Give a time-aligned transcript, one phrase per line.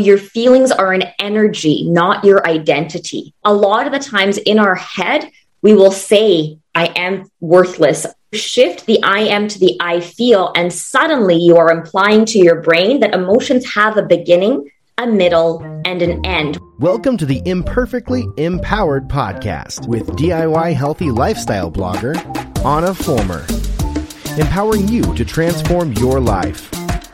[0.00, 3.34] Your feelings are an energy, not your identity.
[3.44, 5.30] A lot of the times in our head,
[5.60, 8.06] we will say, I am worthless.
[8.32, 12.62] Shift the I am to the I feel, and suddenly you are implying to your
[12.62, 16.58] brain that emotions have a beginning, a middle, and an end.
[16.78, 22.16] Welcome to the Imperfectly Empowered podcast with DIY healthy lifestyle blogger
[22.64, 23.44] Anna Fulmer,
[24.40, 26.70] empowering you to transform your life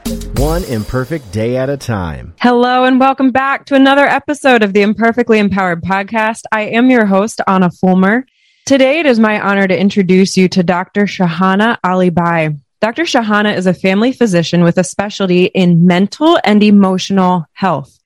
[0.06, 2.32] one imperfect day at a time.
[2.40, 6.42] Hello, and welcome back to another episode of the Imperfectly Empowered podcast.
[6.52, 8.24] I am your host, Anna Fulmer.
[8.66, 11.06] Today, it is my honor to introduce you to Dr.
[11.06, 12.60] Shahana Alibhai.
[12.80, 13.02] Dr.
[13.02, 17.98] Shahana is a family physician with a specialty in mental and emotional health.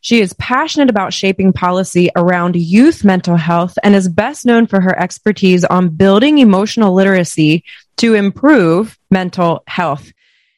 [0.00, 4.80] She is passionate about shaping policy around youth mental health and is best known for
[4.80, 7.62] her expertise on building emotional literacy
[7.98, 10.10] to improve mental health.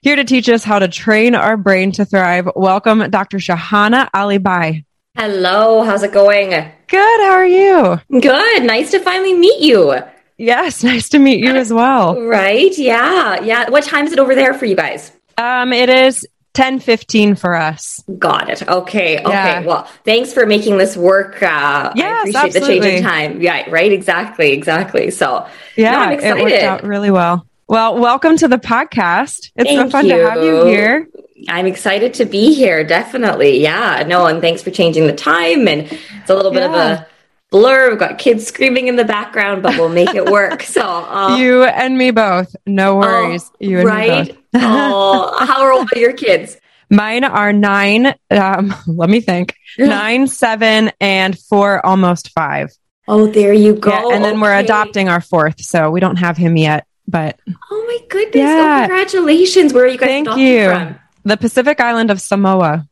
[0.03, 3.39] Here to teach us how to train our brain to thrive, welcome Dr.
[3.39, 4.85] Shahana Alibhai.
[5.15, 6.51] Hello, how's it going?
[6.51, 8.01] Good, how are you?
[8.11, 9.95] Good, nice to finally meet you.
[10.39, 12.21] Yes, nice to meet you as well.
[12.21, 13.71] Right, yeah, yeah.
[13.71, 15.13] What time is it over there for you guys?
[15.39, 18.03] Um, it is 10 15 for us.
[18.19, 18.69] Got it.
[18.69, 19.21] Okay.
[19.21, 19.31] Okay.
[19.31, 19.61] Yeah.
[19.61, 21.41] Well, thanks for making this work.
[21.41, 22.79] Uh, yes, I appreciate absolutely.
[22.81, 23.41] the change in time.
[23.41, 23.93] Yeah, right.
[23.93, 24.51] Exactly.
[24.51, 25.13] Exactly.
[25.13, 26.39] So, yeah, no, I'm excited.
[26.39, 27.47] it worked out really well.
[27.73, 29.51] Well, welcome to the podcast.
[29.57, 30.19] It's Thank so fun you.
[30.19, 31.09] to have you here.
[31.49, 32.85] I'm excited to be here.
[32.85, 33.63] Definitely.
[33.63, 34.05] Yeah.
[34.07, 35.67] No, and thanks for changing the time.
[35.67, 37.07] And it's a little bit of a
[37.49, 37.89] blur.
[37.89, 40.63] We've got kids screaming in the background, but we'll make it work.
[40.73, 42.55] So, uh, you and me both.
[42.67, 43.51] No worries.
[43.51, 44.27] oh, you and right?
[44.27, 44.43] me both.
[44.57, 46.59] oh, how old are your kids?
[46.91, 48.15] Mine are nine.
[48.31, 49.57] Um, let me think.
[49.79, 52.69] Nine, seven, and four, almost five.
[53.09, 54.11] Oh, there you go.
[54.11, 56.87] Yeah, and then we're adopting our fourth, so we don't have him yet.
[57.09, 57.39] But
[57.71, 58.37] Oh my goodness!
[58.37, 58.79] Yeah.
[58.85, 59.73] Oh, congratulations!
[59.73, 60.69] Where are you guys Thank you.
[60.71, 60.99] from?
[61.25, 62.87] the Pacific island of Samoa.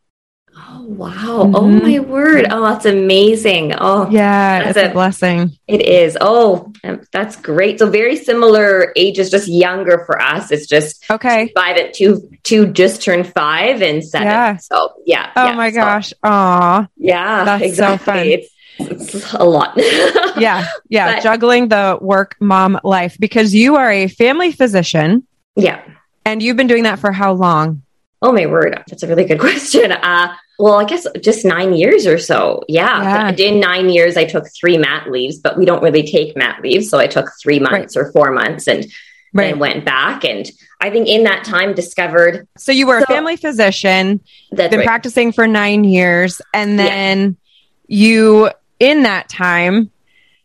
[0.56, 1.50] Oh wow!
[1.54, 1.82] Oh Mhm.
[1.82, 2.46] my word!
[2.50, 3.72] Oh, that's amazing!
[3.78, 4.92] Oh, Yeah, it's a it.
[4.92, 5.52] blessing.
[5.68, 6.18] it is.
[6.20, 6.72] Oh,
[7.12, 7.78] that's great.
[7.78, 10.50] So very similar ages, just younger for us.
[10.50, 11.52] It's just Okay.
[11.56, 14.26] five at two, two just turned five and seven.
[14.28, 14.56] Yeah.
[14.56, 15.30] So yeah.
[15.36, 15.54] Oh yeah.
[15.54, 16.12] my So, gosh.
[16.24, 16.86] Aw.
[16.96, 17.44] yeah.
[17.44, 18.04] That's so exactly.
[18.04, 18.26] fun.
[18.26, 18.48] It's,
[18.90, 19.74] it's a lot.
[20.38, 20.66] Yeah.
[20.88, 21.14] Yeah.
[21.16, 25.26] But- Juggling the work mom life because you are a family physician
[25.56, 25.82] yeah.
[26.24, 27.82] and you've been doing that for how long?
[28.22, 29.92] Oh my word, that's a really good question.
[29.92, 32.62] Uh, well, I guess just nine years or so.
[32.68, 33.32] Yeah.
[33.32, 33.46] Yeah.
[33.46, 36.88] In nine years, I took three mat leaves, but we don't really take mat leaves.
[36.88, 38.86] So I took three months or four months and
[39.32, 40.24] then went back.
[40.24, 44.20] And I think in that time discovered So you were a family physician,
[44.52, 46.86] that been practicing for nine years, and Yeah.
[46.86, 47.36] then
[47.86, 49.90] you, in that time,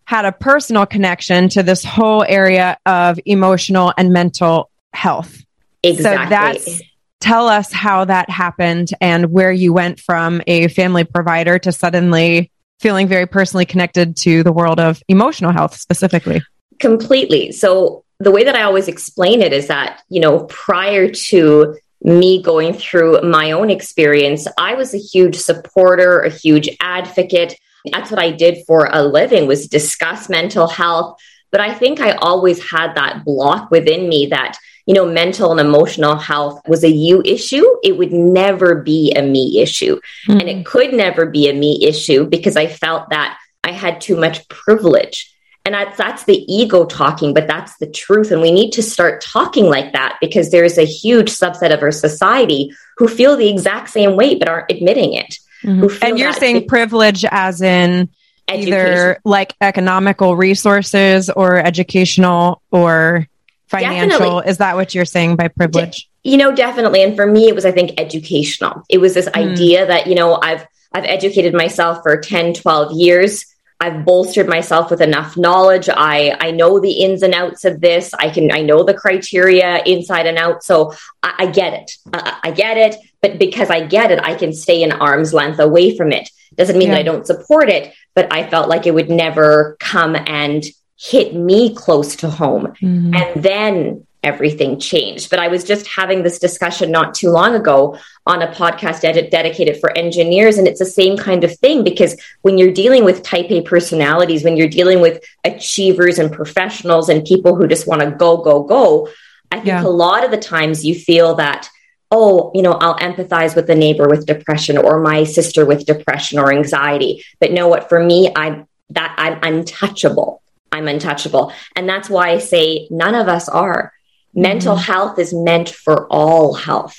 [0.04, 5.42] had a personal connection to this whole area of emotional and mental health.
[5.82, 6.26] exactly.
[6.26, 6.82] So that's
[7.20, 12.52] tell us how that happened and where you went from a family provider to suddenly
[12.80, 16.42] feeling very personally connected to the world of emotional health specifically.
[16.80, 17.52] Completely.
[17.52, 22.44] So the way that I always explain it is that, you know, prior to me
[22.44, 27.56] going through my own experience, I was a huge supporter, a huge advocate.
[27.92, 31.20] That's what I did for a living was discuss mental health.
[31.52, 35.60] But I think I always had that block within me that, you know, mental and
[35.60, 37.64] emotional health was a you issue.
[37.84, 40.00] It would never be a me issue.
[40.26, 40.40] Hmm.
[40.40, 44.18] And it could never be a me issue because I felt that I had too
[44.18, 45.32] much privilege.
[45.66, 48.32] And that's, that's the ego talking, but that's the truth.
[48.32, 51.92] And we need to start talking like that because there's a huge subset of our
[51.92, 55.38] society who feel the exact same way, but aren't admitting it.
[55.66, 55.88] Mm-hmm.
[55.88, 58.10] Feel And you're saying be- privilege as in
[58.48, 58.74] education.
[58.74, 63.28] either like economical resources or educational or
[63.68, 64.20] financial.
[64.20, 64.50] Definitely.
[64.50, 66.10] Is that what you're saying by privilege?
[66.24, 67.04] you know definitely.
[67.04, 68.84] And for me it was i think educational.
[68.90, 69.36] It was this mm.
[69.36, 73.46] idea that you know i've i've educated myself for 10 12 years.
[73.80, 75.88] I've bolstered myself with enough knowledge.
[75.90, 78.14] I i know the ins and outs of this.
[78.14, 80.64] I can i know the criteria inside and out.
[80.64, 80.94] So
[81.24, 81.92] i, I get it.
[82.12, 85.60] I, I get it but because i get it i can stay an arm's length
[85.60, 86.96] away from it doesn't mean Yeah.
[86.96, 90.64] that i don't support it but i felt like it would never come and
[90.98, 93.16] hit me close to home Mhm.
[93.20, 95.30] and then everything changed.
[95.30, 99.30] But I was just having this discussion not too long ago on a podcast ed-
[99.30, 100.58] dedicated for engineers.
[100.58, 104.44] And it's the same kind of thing because when you're dealing with type A personalities,
[104.44, 108.64] when you're dealing with achievers and professionals and people who just want to go, go,
[108.64, 109.10] go,
[109.52, 109.84] I think Yeah.
[109.86, 111.70] a lot of the times you feel that.
[112.18, 116.40] Oh, you know, I'll empathize with the neighbor with depression or my sister with depression
[116.40, 117.26] or anxiety.
[117.42, 117.90] But know what?
[117.90, 120.42] For me, I'm that I'm untouchable.
[120.72, 121.52] I'm untouchable.
[121.76, 123.92] And that's why I say none of us are.
[124.30, 124.42] Mm-hmm.
[124.42, 126.98] Mental health is meant for all health.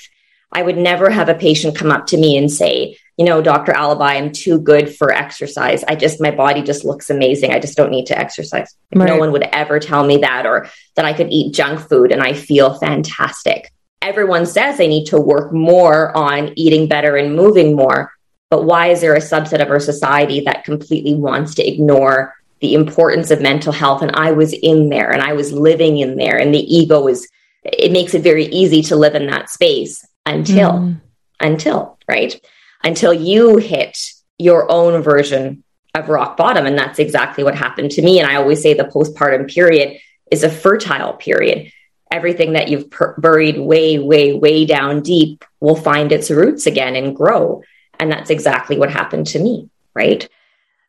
[0.51, 3.73] I would never have a patient come up to me and say, you know, Dr.
[3.73, 5.83] Alibhai, I'm too good for exercise.
[5.83, 7.51] I just, my body just looks amazing.
[7.51, 8.75] I just don't need to exercise.
[8.93, 9.07] Right.
[9.07, 12.21] No one would ever tell me that or that I could eat junk food and
[12.21, 13.71] I feel fantastic.
[14.01, 18.11] Everyone says they need to work more on eating better and moving more.
[18.49, 22.73] But why is there a subset of our society that completely wants to ignore the
[22.73, 24.01] importance of mental health?
[24.01, 27.27] And I was in there and I was living in there, and the ego is,
[27.63, 31.01] it makes it very easy to live in that space until, mm.
[31.39, 32.39] until, right?
[32.83, 33.97] until you hit
[34.37, 35.63] your own version
[35.93, 36.65] of rock bottom.
[36.65, 38.19] And that's exactly what happened to me.
[38.19, 39.99] And I always say the postpartum period
[40.31, 41.71] is a fertile period.
[42.11, 46.95] Everything that you've per- buried way, way, way down deep will find its roots again
[46.95, 47.61] and grow.
[47.99, 49.69] And that's exactly what happened to me.
[49.93, 50.27] Right.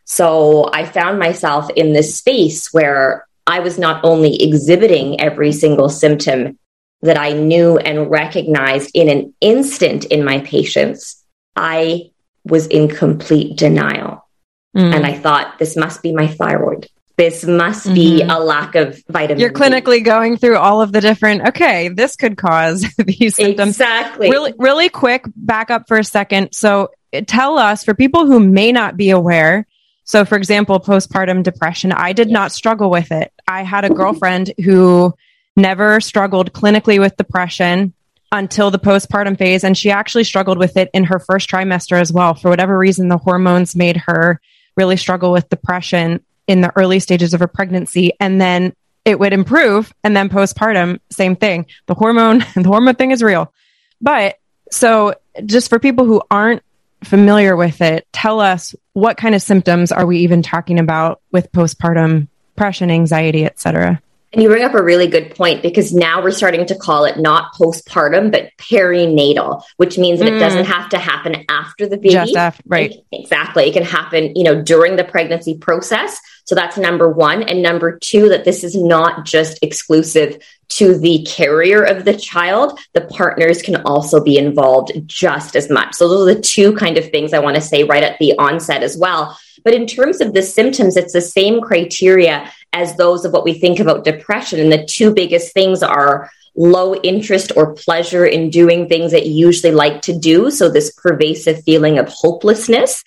[0.04, 5.88] So I found myself in this space where I was not only exhibiting every single
[5.88, 6.58] symptom
[7.02, 11.24] that I knew and recognized in an instant in my patients,
[11.56, 12.10] I
[12.44, 14.28] was in complete denial.
[14.76, 14.94] Mm.
[14.94, 16.88] And I thought, this must be my thyroid.
[17.18, 17.94] This must mm-hmm.
[17.94, 19.40] be a lack of vitamin.
[19.40, 20.02] You're clinically D.
[20.02, 23.70] going through all of the different, okay, this could cause these symptoms.
[23.70, 24.30] Exactly.
[24.30, 26.52] Really, really quick, back up for a second.
[26.52, 26.90] So
[27.26, 29.66] tell us for people who may not be aware.
[30.04, 33.32] So, for example, postpartum depression, I did not struggle with it.
[33.48, 35.12] I had a girlfriend who
[35.56, 37.94] never struggled clinically with depression
[38.30, 39.64] until the postpartum phase.
[39.64, 42.34] And she actually struggled with it in her first trimester as well.
[42.34, 44.40] For whatever reason, the hormones made her
[44.76, 48.12] really struggle with depression in the early stages of her pregnancy.
[48.18, 48.74] And then
[49.04, 49.92] it would improve.
[50.02, 51.66] And then postpartum, same thing.
[51.86, 53.52] The hormone, the hormone thing is real.
[54.00, 54.38] But
[54.72, 55.14] so
[55.46, 56.62] just for people who aren't
[57.04, 61.52] familiar with it, tell us what kind of symptoms are we even talking about with
[61.52, 64.02] postpartum depression, anxiety, etc.
[64.32, 67.18] And you bring up a really good point because now we're starting to call it
[67.18, 70.36] not postpartum, but perinatal, which means that mm.
[70.36, 70.66] it doesn't mm.
[70.66, 72.10] have to happen after the baby.
[72.10, 72.94] Just after, right.
[73.10, 73.68] Exactly.
[73.68, 76.20] It can happen, you know, during the pregnancy process.
[76.44, 77.42] So that's number one.
[77.42, 82.78] And number two, that this is not just exclusive to the carrier of the child.
[82.92, 85.94] The partners can also be involved just as much.
[85.94, 88.36] So those are the two kind of things I want to say right at the
[88.38, 89.38] onset as well.
[89.64, 93.54] But in terms of the symptoms, it's the same criteria as those of what we
[93.54, 94.60] think about depression.
[94.60, 99.46] And the two biggest things are low interest or pleasure in doing things that you
[99.46, 100.50] usually like to do.
[100.50, 103.04] So, this pervasive feeling of hopelessness.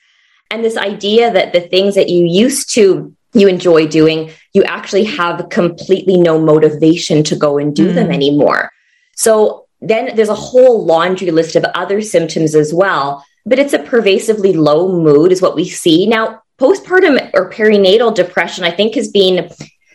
[0.49, 5.05] And this idea that the things that you used to you enjoy doing, you actually
[5.05, 7.95] have completely no motivation to go and do mm.
[7.95, 8.71] them anymore.
[9.15, 13.79] So then there's a whole laundry list of other symptoms as well, but it's a
[13.79, 16.05] pervasively low mood, is what we see.
[16.05, 19.49] Now, postpartum or perinatal depression, I think, has been,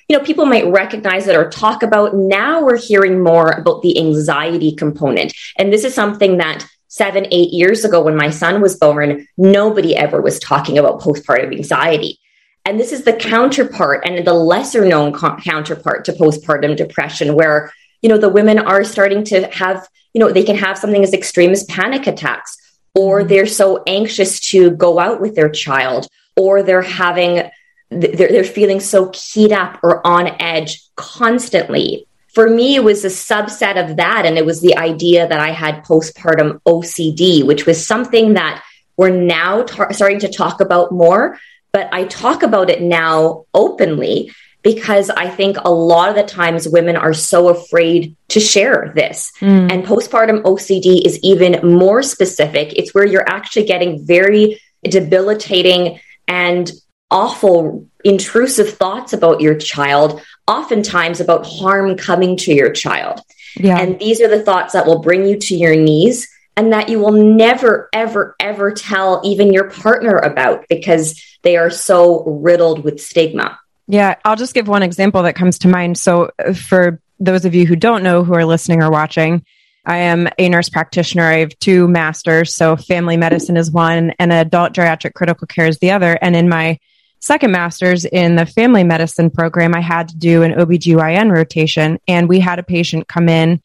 [0.09, 2.15] you know, people might recognize it or talk about.
[2.15, 5.33] Now we're hearing more about the anxiety component.
[5.59, 9.95] And this is something that seven, eight years ago, when my son was born, nobody
[9.95, 12.19] ever was talking about postpartum anxiety.
[12.65, 17.73] And this is the counterpart and the lesser known co- counterpart to postpartum depression, where,
[18.03, 21.13] you know, the women are starting to have, you know, they can have something as
[21.13, 22.57] extreme as panic attacks,
[22.95, 23.29] or mm-hmm.
[23.29, 27.51] they're so anxious to go out with their child, or they're having
[27.91, 33.09] they're, they're feeling so keyed up or on edge constantly for me it was a
[33.09, 37.87] subset of that and it was the idea that i had postpartum ocd which was
[37.87, 38.63] something that
[38.97, 41.39] we're now tar- starting to talk about more
[41.73, 44.31] but i talk about it now openly
[44.67, 49.31] because I think a lot of the times women are so afraid to share this.
[49.39, 49.71] Mm.
[49.71, 52.73] And postpartum OCD is even more specific.
[52.73, 56.71] It's where you're actually getting very debilitating and
[57.11, 63.21] awful, intrusive thoughts about your child, oftentimes about harm coming to your child.
[63.57, 63.79] Yeah.
[63.79, 66.99] And these are the thoughts that will bring you to your knees and that you
[66.99, 73.01] will never, ever, ever tell even your partner about because they are so riddled with
[73.01, 73.59] stigma.
[73.89, 75.97] Yeah, I'll just give one example that comes to mind.
[75.97, 79.45] So, uh, for those of you who don't know who are listening or watching,
[79.87, 81.25] I am a nurse practitioner.
[81.25, 82.55] I have two masters.
[82.55, 86.19] So family medicine is one and adult geriatric critical care is the other.
[86.21, 86.79] And in my
[87.21, 92.29] second master's in the family medicine program, I had to do an OBGYN rotation and
[92.29, 93.63] we had a patient come in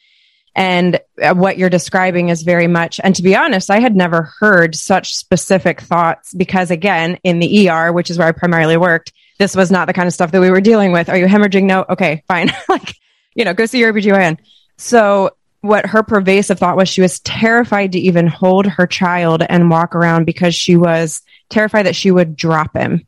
[0.55, 4.33] and uh, what you're describing is very much, and to be honest, I had never
[4.39, 9.13] heard such specific thoughts because again, in the ER, which is where I primarily worked,
[9.39, 11.09] this was not the kind of stuff that we were dealing with.
[11.09, 11.63] Are you hemorrhaging?
[11.63, 11.85] No.
[11.89, 12.51] Okay, fine.
[12.69, 12.93] like,
[13.33, 14.39] you know, go see your OBGYN.
[14.77, 19.69] So what her pervasive thought was she was terrified to even hold her child and
[19.69, 23.05] walk around because she was terrified that she would drop him.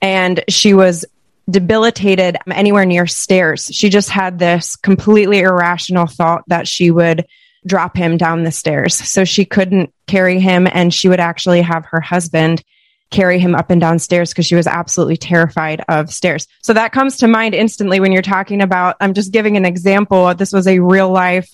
[0.00, 1.04] And she was
[1.50, 3.68] debilitated anywhere near stairs.
[3.72, 7.26] She just had this completely irrational thought that she would
[7.66, 8.94] drop him down the stairs.
[8.94, 12.62] So she couldn't carry him and she would actually have her husband
[13.10, 16.46] carry him up and down stairs because she was absolutely terrified of stairs.
[16.62, 20.32] So that comes to mind instantly when you're talking about, I'm just giving an example.
[20.34, 21.52] This was a real life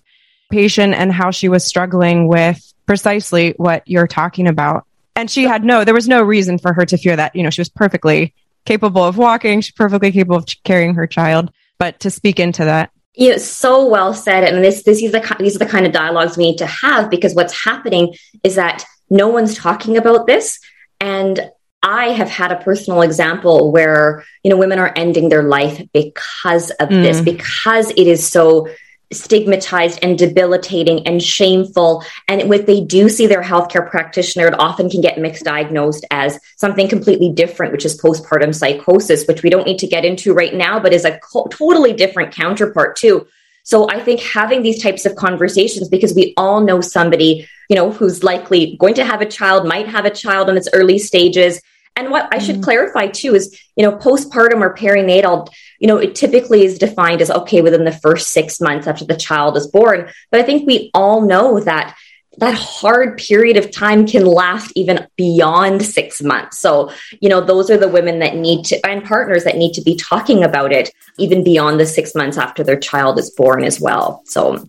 [0.50, 4.86] patient and how she was struggling with precisely what you're talking about.
[5.14, 7.34] And she had no, there was no reason for her to fear that.
[7.34, 8.34] You know, she was perfectly
[8.64, 11.50] capable of walking, she's perfectly capable of carrying her child.
[11.78, 12.90] But to speak into that.
[13.14, 14.44] You know, so well said.
[14.44, 17.10] And this, this is the, these are the kind of dialogues we need to have
[17.10, 20.58] because what's happening is that no one's talking about this.
[21.00, 21.50] And
[21.82, 26.70] I have had a personal example where, you know, women are ending their life because
[26.72, 27.02] of mm.
[27.02, 28.68] this, because it is so
[29.12, 32.04] stigmatized and debilitating and shameful.
[32.28, 36.88] And if they do see their healthcare practitioner, it often can get misdiagnosed as something
[36.88, 40.80] completely different, which is postpartum psychosis, which we don't need to get into right now,
[40.80, 43.26] but is a co- totally different counterpart too.
[43.62, 47.90] So I think having these types of conversations, because we all know somebody, you know,
[47.90, 51.60] who's likely going to have a child, might have a child in its early stages.
[51.96, 52.62] And what I should mm.
[52.62, 55.48] clarify too is, you know, postpartum or perinatal,
[55.80, 59.16] you know, it typically is defined as okay within the first six months after the
[59.16, 60.08] child is born.
[60.30, 61.96] But I think we all know that
[62.38, 66.58] that hard period of time can last even beyond six months.
[66.58, 69.82] So, you know, those are the women that need to, and partners that need to
[69.82, 73.80] be talking about it even beyond the six months after their child is born as
[73.80, 74.22] well.
[74.26, 74.68] So,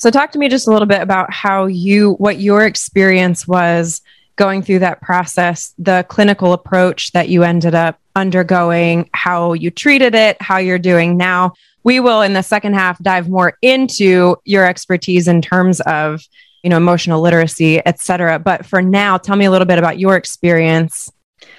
[0.00, 4.00] So, talk to me just a little bit about how you, what your experience was
[4.36, 10.14] going through that process, the clinical approach that you ended up undergoing, how you treated
[10.14, 11.52] it, how you're doing now.
[11.84, 16.22] We will in the second half dive more into your expertise in terms of,
[16.62, 18.38] you know, emotional literacy, et cetera.
[18.38, 21.12] But for now, tell me a little bit about your experience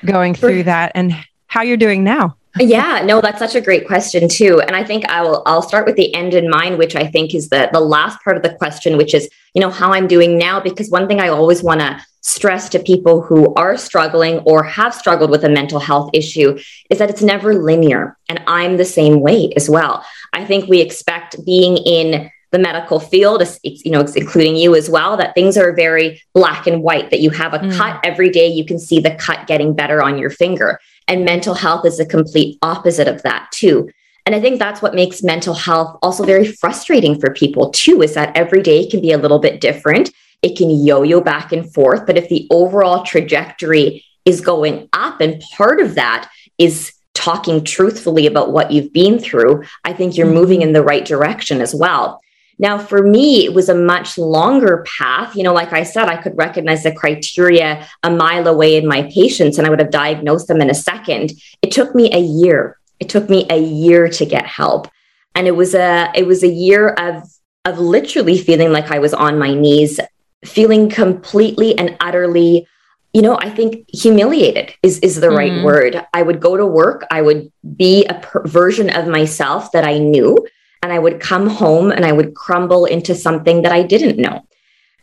[0.03, 4.27] going through that and how you're doing now yeah, no, that's such a great question
[4.27, 4.59] too.
[4.61, 7.33] And I think I will I'll start with the end in mind, which I think
[7.33, 10.37] is the the last part of the question, which is, you know, how I'm doing
[10.37, 10.59] now.
[10.59, 14.93] Because one thing I always want to stress to people who are struggling or have
[14.93, 16.57] struggled with a mental health issue
[16.89, 18.17] is that it's never linear.
[18.29, 20.05] And I'm the same way as well.
[20.33, 25.15] I think we expect being in the medical field, you know, including you as well,
[25.17, 27.77] that things are very black and white, that you have a mm.
[27.77, 30.79] cut every day, you can see the cut getting better on your finger.
[31.11, 33.89] And mental health is the complete opposite of that, too.
[34.25, 38.13] And I think that's what makes mental health also very frustrating for people, too, is
[38.13, 40.09] that every day can be a little bit different.
[40.41, 42.05] It can yo yo back and forth.
[42.05, 48.25] But if the overall trajectory is going up, and part of that is talking truthfully
[48.25, 50.35] about what you've been through, I think you're mm-hmm.
[50.35, 52.21] moving in the right direction as well.
[52.61, 55.35] Now, for me, it was a much longer path.
[55.35, 59.09] You know, like I said, I could recognize the criteria a mile away in my
[59.11, 61.33] patients and I would have diagnosed them in a second.
[61.63, 62.77] It took me a year.
[62.99, 64.87] It took me a year to get help.
[65.33, 67.23] And it was a it was a year of
[67.65, 69.99] of literally feeling like I was on my knees,
[70.45, 72.67] feeling completely and utterly
[73.13, 75.35] you know, I think humiliated is is the mm-hmm.
[75.35, 76.05] right word.
[76.13, 79.97] I would go to work, I would be a per- version of myself that I
[79.97, 80.37] knew
[80.81, 84.45] and I would come home and I would crumble into something that I didn't know.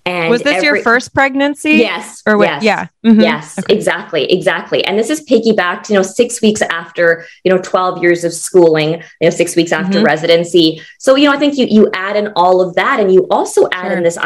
[0.08, 1.73] And was this every, your first pregnancy?
[1.73, 2.23] Yes.
[2.26, 2.87] Or yes, yeah.
[3.04, 3.20] Mm-hmm.
[3.20, 3.75] Yes, okay.
[3.75, 4.32] exactly.
[4.32, 4.82] Exactly.
[4.85, 9.02] And this is piggybacked, you know, six weeks after, you know, 12 years of schooling,
[9.20, 10.06] you know, six weeks after mm-hmm.
[10.06, 10.80] residency.
[10.99, 13.68] So, you know, I think you, you add in all of that and you also
[13.70, 13.97] add sure.
[13.99, 14.16] in this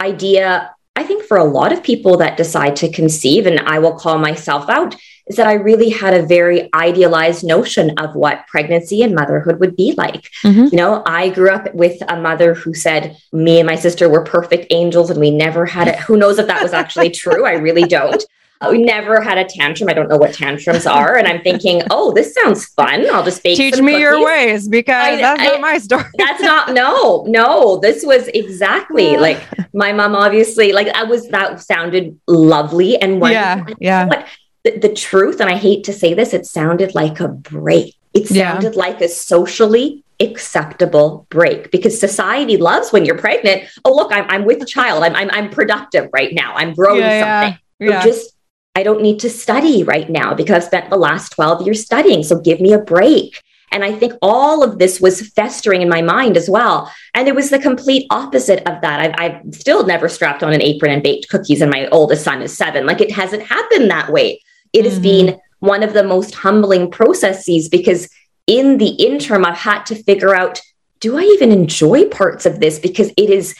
[0.00, 3.94] idea, I think for a lot of people that decide to conceive, and I will
[3.94, 4.96] call myself out,
[5.28, 9.76] is that I really had a very idealized notion of what pregnancy and motherhood would
[9.76, 10.28] be like.
[10.42, 10.64] Mm-hmm.
[10.72, 14.24] You know, I grew up with a mother who said me and my sister were
[14.24, 16.00] perfect angels and we never had it.
[16.00, 17.46] Who knows if that was actually true?
[17.46, 18.24] I really don't.
[18.60, 19.88] Uh, we never had a tantrum.
[19.88, 21.16] I don't know what tantrums are.
[21.16, 23.08] And I'm thinking, oh, this sounds fun.
[23.10, 24.00] I'll just bake Teach me cookies.
[24.00, 26.04] your ways because I, that's I, not my story.
[26.16, 27.78] that's not, no, no.
[27.78, 33.74] This was exactly like my mom, obviously, like I was, that sounded lovely and wonderful.
[33.80, 34.08] Yeah.
[34.10, 34.26] Yeah
[34.64, 37.94] the, the truth, and I hate to say this, it sounded like a break.
[38.14, 38.78] It sounded yeah.
[38.78, 43.64] like a socially acceptable break because society loves when you're pregnant.
[43.84, 45.04] Oh, look, I'm, I'm with a child.
[45.04, 46.54] I'm, I'm, I'm productive right now.
[46.54, 47.60] I'm growing yeah, something.
[47.78, 48.02] Yeah.
[48.02, 48.34] So just,
[48.78, 52.22] I don't need to study right now because I've spent the last 12 years studying.
[52.22, 53.42] So give me a break.
[53.72, 56.88] And I think all of this was festering in my mind as well.
[57.12, 59.00] And it was the complete opposite of that.
[59.00, 62.40] I've, I've, still never strapped on an apron and baked cookies, and my oldest son
[62.40, 62.86] is seven.
[62.86, 64.40] Like it hasn't happened that way.
[64.72, 64.88] It mm-hmm.
[64.88, 68.08] has been one of the most humbling processes because
[68.46, 70.60] in the interim, I've had to figure out
[71.00, 72.78] do I even enjoy parts of this?
[72.78, 73.56] Because it is,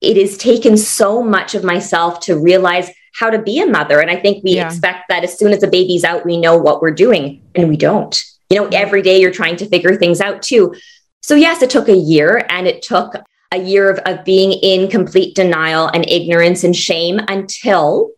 [0.00, 4.00] it has taken so much of myself to realize how to be a mother.
[4.00, 4.66] And I think we yeah.
[4.66, 7.76] expect that as soon as a baby's out, we know what we're doing, and we
[7.76, 8.22] don't.
[8.50, 10.74] You know, every day you're trying to figure things out too.
[11.22, 13.14] So, yes, it took a year and it took
[13.52, 18.10] a year of, of being in complete denial and ignorance and shame until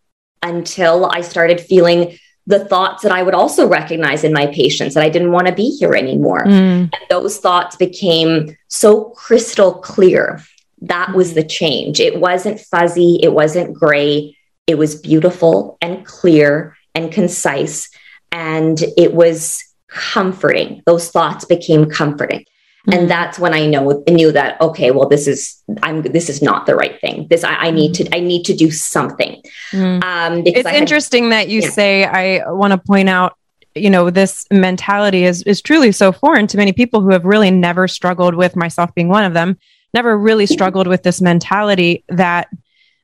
[0.42, 5.04] until I started feeling the thoughts that I would also recognize in my patients that
[5.04, 6.44] I didn't want to be here anymore.
[6.44, 6.82] Mm.
[6.82, 10.40] And those thoughts became so crystal clear.
[10.82, 11.98] That was the change.
[12.00, 14.37] It wasn't fuzzy, it wasn't gray,
[14.68, 17.88] it was beautiful and clear and concise.
[18.30, 20.82] And it was comforting.
[20.86, 22.40] Those thoughts became comforting.
[22.40, 22.92] Mm-hmm.
[22.92, 26.66] And that's when I know knew that okay, well, this is I'm this is not
[26.66, 27.26] the right thing.
[27.28, 29.42] This I, I need to I need to do something.
[29.72, 30.02] Mm-hmm.
[30.02, 31.70] Um, it's had, interesting that you yeah.
[31.70, 32.04] say.
[32.04, 33.36] I want to point out
[33.74, 37.50] you know this mentality is is truly so foreign to many people who have really
[37.50, 39.56] never struggled with myself being one of them
[39.94, 42.48] never really struggled with this mentality that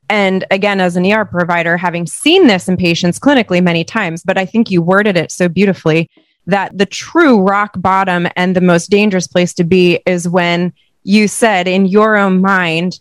[0.09, 4.37] and again as an ER provider having seen this in patients clinically many times but
[4.37, 6.09] I think you worded it so beautifully
[6.47, 11.27] that the true rock bottom and the most dangerous place to be is when you
[11.27, 12.99] said in your own mind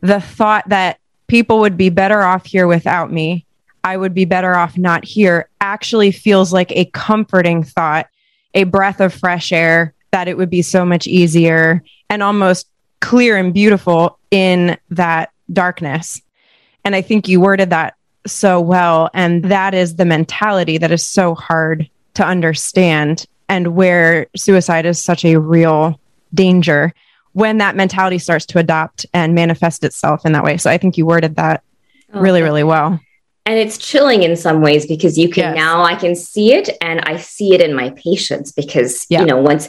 [0.00, 3.46] the thought that people would be better off here without me,
[3.82, 8.06] I would be better off not here, actually feels like a comforting thought,
[8.54, 12.68] a breath of fresh air, that it would be so much easier and almost
[13.00, 16.20] clear and beautiful in that darkness.
[16.84, 17.94] And I think you worded that
[18.26, 19.10] so well.
[19.14, 25.00] And that is the mentality that is so hard to understand and where suicide is
[25.00, 26.00] such a real
[26.32, 26.94] danger
[27.32, 30.56] when that mentality starts to adopt and manifest itself in that way.
[30.56, 31.62] So I think you worded that
[32.12, 33.00] oh, really, really well.
[33.46, 35.56] And it's chilling in some ways because you can yes.
[35.56, 39.20] now I can see it and I see it in my patients because yeah.
[39.20, 39.68] you know once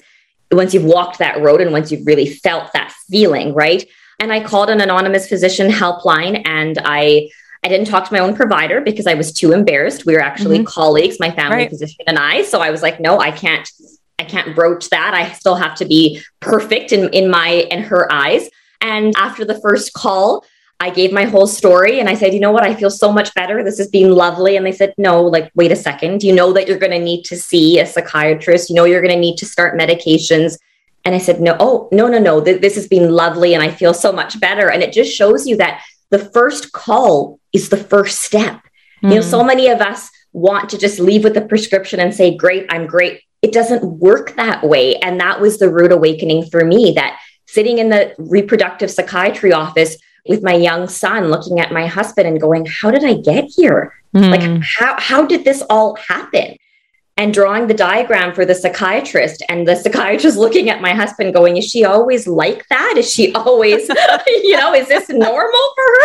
[0.51, 3.85] once you've walked that road and once you've really felt that feeling, right?
[4.19, 7.30] And I called an anonymous physician helpline and I
[7.63, 10.06] I didn't talk to my own provider because I was too embarrassed.
[10.06, 10.65] We were actually mm-hmm.
[10.65, 11.69] colleagues, my family right.
[11.69, 12.43] physician and I.
[12.43, 13.67] So I was like, no, I can't,
[14.19, 15.15] I can't broach that.
[15.15, 18.49] I still have to be perfect in, in my in her eyes.
[18.82, 20.45] And after the first call,
[20.80, 22.63] I gave my whole story and I said, you know what?
[22.63, 23.63] I feel so much better.
[23.63, 24.58] This has been lovely.
[24.58, 26.21] And they said, no, like, wait a second.
[26.21, 28.69] You know that you're going to need to see a psychiatrist.
[28.69, 30.60] You know, you're going to need to start medications.
[31.05, 32.41] And I said, no, oh, no, no, no.
[32.41, 33.53] This has been lovely.
[33.53, 34.71] And I feel so much better.
[34.71, 38.61] And it just shows you that the first call is the first step.
[39.03, 39.09] Mm.
[39.09, 39.47] You know, so hmm.
[39.47, 43.21] many of us want to just leave with a prescription and say, Great, I'm great.
[43.41, 44.95] It doesn't work that way.
[44.97, 49.97] And that was the rude awakening for me that sitting in the reproductive psychiatry office
[50.27, 53.93] with my young son, looking at my husband and going, How did I get here?
[54.15, 54.29] Mm.
[54.31, 56.55] Like, how, how did this all happen?
[57.17, 61.58] And drawing the diagram for the psychiatrist and the psychiatrist looking at my husband going
[61.58, 62.95] is she always like that?
[62.97, 63.89] Is she always
[64.28, 66.01] you know is this normal for her?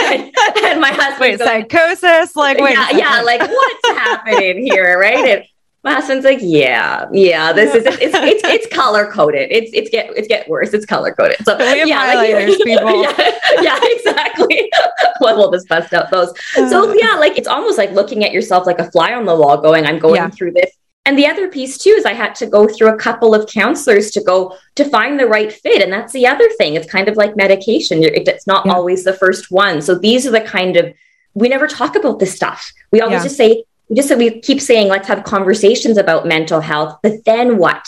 [0.10, 2.34] And, and my husband wait going, psychosis?
[2.34, 5.38] Like wait yeah, yeah like what's happening here right?
[5.38, 5.44] And
[5.82, 9.48] my husband's like, yeah, yeah, this is it's it's it's color coded.
[9.50, 10.74] It's it's get it's get worse.
[10.74, 11.36] It's color coded.
[11.42, 13.02] So yeah, like, people.
[13.02, 14.70] Yeah, yeah, exactly.
[15.20, 16.34] well, we'll just bust out those.
[16.54, 16.94] So uh.
[16.94, 19.86] yeah, like it's almost like looking at yourself like a fly on the wall, going,
[19.86, 20.28] I'm going yeah.
[20.28, 20.70] through this.
[21.06, 24.10] And the other piece too is I had to go through a couple of counselors
[24.10, 25.82] to go to find the right fit.
[25.82, 26.74] And that's the other thing.
[26.74, 28.00] It's kind of like medication.
[28.02, 28.74] It's not yeah.
[28.74, 29.80] always the first one.
[29.80, 30.92] So these are the kind of
[31.34, 32.72] we never talk about this stuff.
[32.92, 33.24] We always yeah.
[33.24, 37.58] just say, we just we keep saying let's have conversations about mental health but then
[37.58, 37.84] what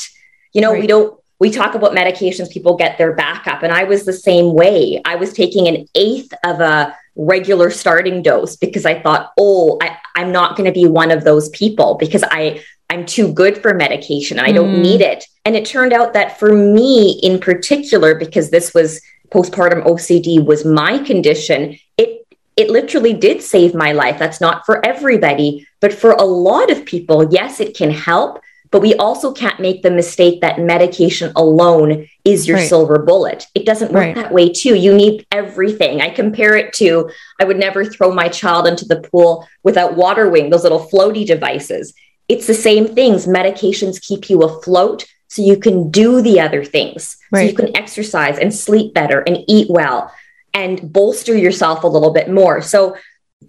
[0.53, 0.81] you know right.
[0.81, 4.53] we don't we talk about medications people get their backup and i was the same
[4.53, 9.79] way i was taking an eighth of a regular starting dose because i thought oh
[9.81, 13.61] I, i'm not going to be one of those people because i i'm too good
[13.63, 14.83] for medication and i don't mm.
[14.83, 19.85] need it and it turned out that for me in particular because this was postpartum
[19.85, 22.22] ocd was my condition it
[22.57, 24.19] it literally did save my life.
[24.19, 28.41] That's not for everybody, but for a lot of people, yes, it can help.
[28.71, 32.69] But we also can't make the mistake that medication alone is your right.
[32.69, 33.47] silver bullet.
[33.55, 34.15] It doesn't work right.
[34.15, 34.75] that way, too.
[34.75, 36.01] You need everything.
[36.01, 40.31] I compare it to I would never throw my child into the pool without water
[40.31, 41.93] wing, those little floaty devices.
[42.29, 43.27] It's the same things.
[43.27, 47.19] Medications keep you afloat so you can do the other things.
[47.31, 47.43] Right.
[47.43, 50.11] So you can exercise and sleep better and eat well
[50.55, 52.61] and bolster yourself a little bit more.
[52.63, 52.97] So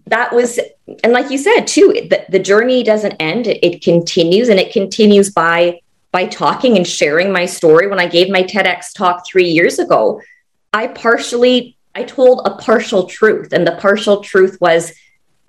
[0.08, 0.60] that was,
[1.04, 3.48] and like you said too, the, the journey doesn't end.
[3.48, 5.80] It, it continues and it continues by
[6.12, 7.88] by talking and sharing my story.
[7.88, 10.22] When I gave my TEDx talk three years ago,
[10.72, 14.94] I partially I told a partial truth, and the partial truth was,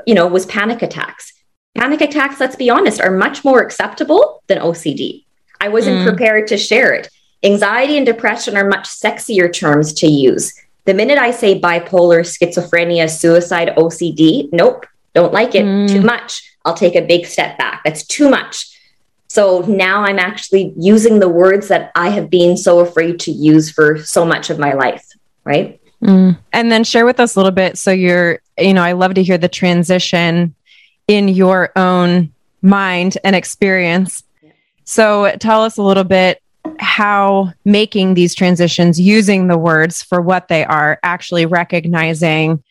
[0.06, 1.32] you know, was panic attacks.
[1.76, 5.24] Panic attacks, let's be honest, are much more acceptable than OCD.
[5.60, 6.06] I wasn't mm.
[6.06, 7.08] prepared to share it.
[7.42, 10.52] Anxiety and depression are much sexier terms to use.
[10.84, 15.64] The minute I say bipolar, schizophrenia, suicide, OCD, nope, don't like it.
[15.64, 15.88] Mm.
[15.88, 16.56] Too much.
[16.64, 17.82] I'll take a big step back.
[17.84, 18.70] That's too much.
[19.28, 23.70] So now I'm actually using the words that I have been so afraid to use
[23.70, 25.06] for so much of my life,
[25.44, 25.80] right?
[26.02, 26.38] Mm.
[26.52, 27.78] And then share with us a little bit.
[27.78, 30.54] So you're, you know, I love to hear the transition
[31.08, 34.22] in your own mind and experience.
[34.84, 36.42] So tell us a little bit
[36.78, 42.62] how making these transitions using the words for what they are, actually recognizing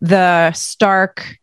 [0.00, 1.38] the stark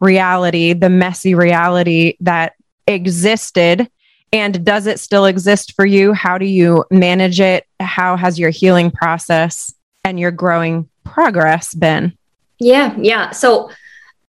[0.00, 2.54] reality, the messy reality that
[2.86, 3.88] existed.
[4.32, 6.12] And does it still exist for you?
[6.12, 7.66] How do you manage it?
[7.80, 12.16] How has your healing process and your growing progress been?
[12.58, 13.30] Yeah, yeah.
[13.30, 13.70] So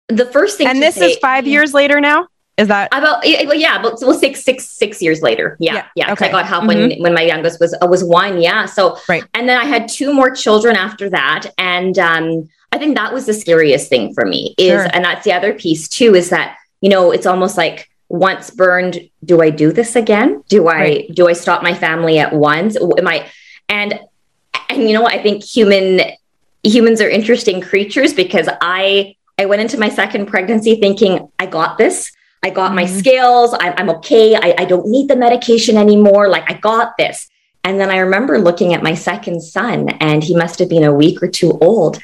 [0.07, 2.27] the first thing, and this say, is five years later now.
[2.57, 3.81] Is that about yeah?
[3.81, 5.57] But we'll say six six years later.
[5.59, 5.85] Yeah, yeah.
[5.95, 6.27] yeah okay.
[6.27, 6.89] I got help mm-hmm.
[6.89, 8.41] when when my youngest was uh, was one.
[8.41, 8.65] Yeah.
[8.65, 9.23] So right.
[9.33, 13.25] And then I had two more children after that, and um, I think that was
[13.25, 14.53] the scariest thing for me.
[14.57, 14.87] Is sure.
[14.93, 16.13] and that's the other piece too.
[16.13, 19.09] Is that you know it's almost like once burned.
[19.23, 20.43] Do I do this again?
[20.49, 21.15] Do I right.
[21.15, 22.75] do I stop my family at once?
[22.75, 23.27] Am I
[23.69, 23.99] and
[24.69, 26.01] and you know I think human
[26.63, 31.77] humans are interesting creatures because I I went into my second pregnancy thinking I got
[31.77, 32.11] this.
[32.43, 32.75] I got mm-hmm.
[32.75, 33.53] my scales.
[33.53, 34.35] I, am okay.
[34.35, 36.27] I, I don't need the medication anymore.
[36.27, 37.29] Like, I got this.
[37.63, 40.93] And then I remember looking at my second son, and he must have been a
[40.93, 41.99] week or two old.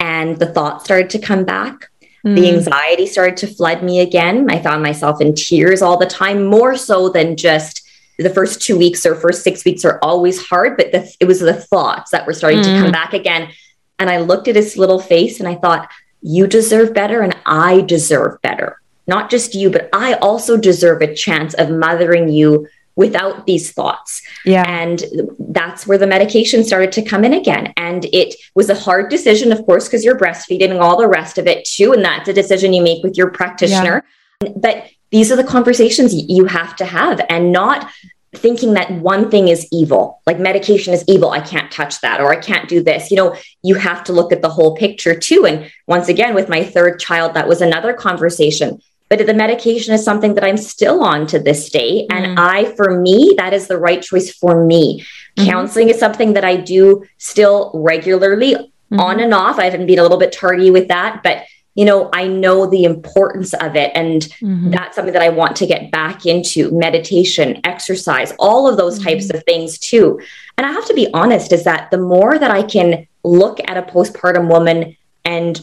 [0.00, 1.90] And the thoughts started to come back.
[2.26, 2.36] Mm.
[2.36, 4.50] The anxiety started to flood me again.
[4.50, 7.82] I found myself in tears all the time, more so than just
[8.18, 11.40] the first two weeks or first six weeks are always hard, but the, it was
[11.40, 12.64] the thoughts that were starting mm.
[12.64, 12.92] to come mm.
[12.92, 13.50] back again.
[13.98, 15.90] And I looked at his little face and I thought,
[16.22, 21.14] you deserve better and I deserve better not just you, but I also deserve a
[21.14, 24.22] chance of mothering you without these thoughts.
[24.44, 24.64] Yeah.
[24.66, 25.02] And
[25.38, 27.72] that's where the medication started to come in again.
[27.76, 31.38] And it was a hard decision, of course, because you're breastfeeding and all the rest
[31.38, 31.92] of it too.
[31.92, 34.04] And that's a decision you make with your practitioner.
[34.42, 34.50] Yeah.
[34.56, 37.90] But these are the conversations you have to have and not
[38.34, 41.30] thinking that one thing is evil, like medication is evil.
[41.30, 43.10] I can't touch that or I can't do this.
[43.10, 45.46] You know, you have to look at the whole picture too.
[45.46, 50.04] And once again, with my third child, that was another conversation but the medication is
[50.04, 52.06] something that I'm still on to this day.
[52.10, 52.16] Mm.
[52.16, 55.04] And I, for me, that is the right choice for me.
[55.36, 55.50] Mm-hmm.
[55.50, 59.00] Counseling is something that I do still regularly mm-hmm.
[59.00, 59.58] on and off.
[59.58, 62.84] I haven't been a little bit tardy with that, but you know, I know the
[62.84, 63.90] importance of it.
[63.94, 64.70] And mm-hmm.
[64.70, 69.26] that's something that I want to get back into meditation, exercise, all of those types
[69.26, 69.36] mm-hmm.
[69.36, 70.20] of things too.
[70.56, 73.76] And I have to be honest, is that the more that I can look at
[73.76, 75.60] a postpartum woman and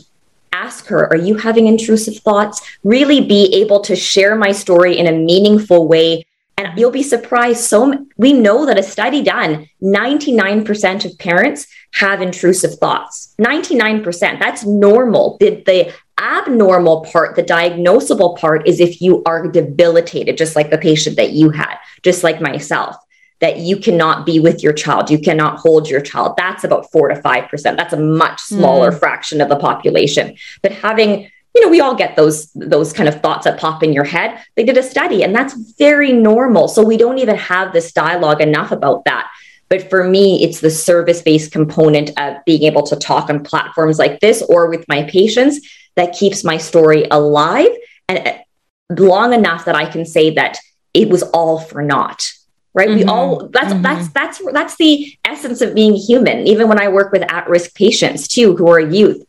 [0.52, 2.62] ask her, Are you having intrusive thoughts?
[2.84, 6.26] Really be able to share my story in a meaningful way.
[6.58, 7.62] And you'll be surprised.
[7.62, 13.34] So we know that a study done, 99% of parents have intrusive thoughts.
[13.40, 14.40] 99%.
[14.40, 15.38] That's normal.
[15.40, 20.78] The, the abnormal part, the diagnosable part, is if you are debilitated, just like the
[20.78, 22.96] patient that you had, just like myself
[23.42, 26.36] that you cannot be with your child, you cannot hold your child.
[26.38, 27.64] That's about four to 5%.
[27.76, 29.00] That's a much smaller mm.
[29.00, 30.38] fraction of the population.
[30.62, 33.92] But having you know we all get those those kind of thoughts that pop in
[33.92, 37.74] your head they did a study and that's very normal so we don't even have
[37.74, 39.30] this dialogue enough about that
[39.68, 44.00] but for me it's the service based component of being able to talk on platforms
[44.00, 45.60] like this or with my patients
[45.98, 47.72] that keeps my story alive
[48.08, 48.38] and uh,
[48.98, 50.58] long enough that i can say that
[50.94, 52.32] it was all for naught
[52.74, 52.98] right mm-hmm.
[52.98, 53.82] we all that's mm-hmm.
[53.82, 58.28] that's that's that's the essence of being human even when i work with at-risk patients
[58.28, 59.26] too who are youth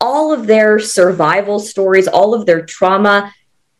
[0.00, 3.32] all of their survival stories all of their trauma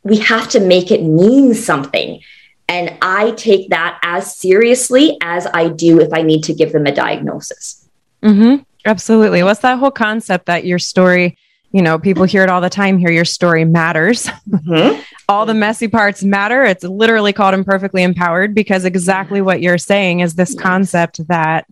[0.03, 2.21] we have to make it mean something
[2.69, 6.87] and i take that as seriously as i do if i need to give them
[6.87, 7.89] a diagnosis
[8.23, 8.63] mm-hmm.
[8.87, 11.37] absolutely what's that whole concept that your story
[11.73, 13.11] you know, people hear it all the time here.
[13.11, 14.27] Your story matters.
[14.49, 15.01] Mm-hmm.
[15.29, 16.63] all the messy parts matter.
[16.65, 21.67] It's literally called imperfectly empowered because exactly what you're saying is this concept that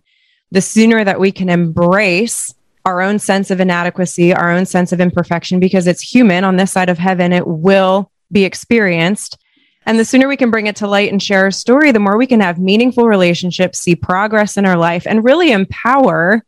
[0.51, 2.53] the sooner that we can embrace
[2.85, 6.71] our own sense of inadequacy, our own sense of imperfection, because it's human on this
[6.71, 9.37] side of heaven, it will be experienced.
[9.85, 12.17] And the sooner we can bring it to light and share our story, the more
[12.17, 16.43] we can have meaningful relationships, see progress in our life, and really empower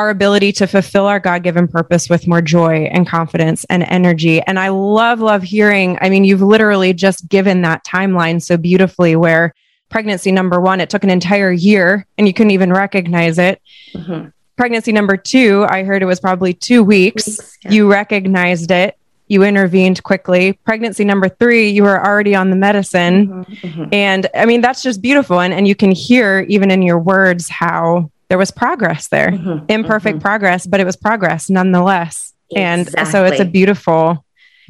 [0.00, 4.40] our ability to fulfill our God given purpose with more joy and confidence and energy.
[4.40, 5.98] And I love, love hearing.
[6.00, 9.52] I mean, you've literally just given that timeline so beautifully where
[9.90, 13.60] pregnancy number one, it took an entire year and you couldn't even recognize it.
[13.92, 14.28] Mm-hmm.
[14.56, 17.26] Pregnancy number two, I heard it was probably two weeks.
[17.26, 17.72] weeks yeah.
[17.72, 18.96] You recognized it.
[19.28, 20.54] You intervened quickly.
[20.64, 23.28] Pregnancy number three, you were already on the medicine.
[23.28, 23.84] Mm-hmm, mm-hmm.
[23.92, 25.40] And I mean, that's just beautiful.
[25.40, 29.66] And, and you can hear even in your words how there was progress there, mm-hmm,
[29.68, 30.22] imperfect mm-hmm.
[30.22, 32.32] progress, but it was progress nonetheless.
[32.50, 32.98] Exactly.
[32.98, 34.24] And so it's a beautiful,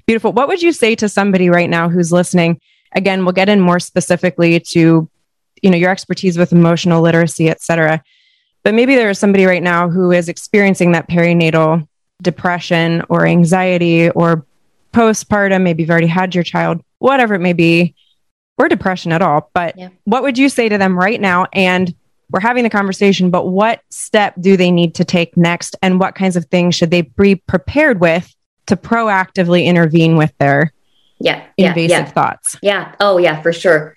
[0.06, 0.32] beautiful.
[0.32, 2.60] What would you say to somebody right now who's listening
[2.92, 5.08] again, we'll get in more specifically to,
[5.62, 8.02] you know, your expertise with emotional literacy, et cetera.
[8.62, 11.86] But maybe there is somebody right now who is experiencing that perinatal
[12.22, 14.44] depression or anxiety or
[14.92, 15.62] postpartum.
[15.62, 17.94] Maybe you've already had your child, whatever it may be,
[18.58, 19.50] or depression at all.
[19.54, 19.88] But yeah.
[20.04, 21.46] what would you say to them right now?
[21.52, 21.94] And
[22.30, 25.76] we're having the conversation, but what step do they need to take next?
[25.82, 28.34] And what kinds of things should they be prepared with
[28.66, 30.72] to proactively intervene with their
[31.18, 32.04] yeah, invasive yeah, yeah.
[32.04, 32.56] thoughts.
[32.62, 32.94] Yeah.
[33.00, 33.96] Oh, yeah, for sure.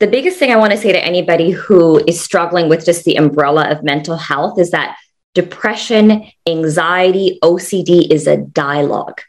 [0.00, 3.16] The biggest thing I want to say to anybody who is struggling with just the
[3.16, 4.96] umbrella of mental health is that
[5.34, 9.20] depression, anxiety, OCD is a dialogue.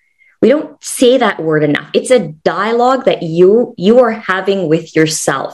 [0.42, 1.90] We don't say that word enough.
[1.94, 5.54] It's a dialogue that you you are having with yourself.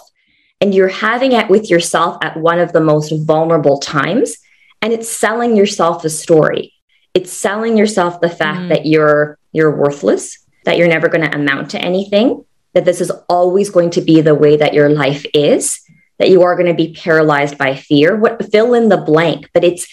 [0.62, 4.38] And you're having it with yourself at one of the most vulnerable times
[4.82, 6.74] and it's selling yourself a story.
[7.16, 8.70] It's selling yourself the fact mm.
[8.70, 13.12] that you're you're worthless, that you're never going to amount to anything, that this is
[13.28, 15.80] always going to be the way that your life is,
[16.20, 18.16] that you are going to be paralyzed by fear.
[18.16, 19.88] What fill in the blank, but it's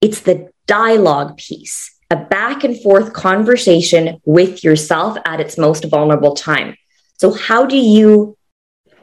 [0.00, 6.36] it's the dialogue piece, a back and forth conversation with yourself at its most vulnerable
[6.36, 6.76] time.
[7.16, 8.36] So how do you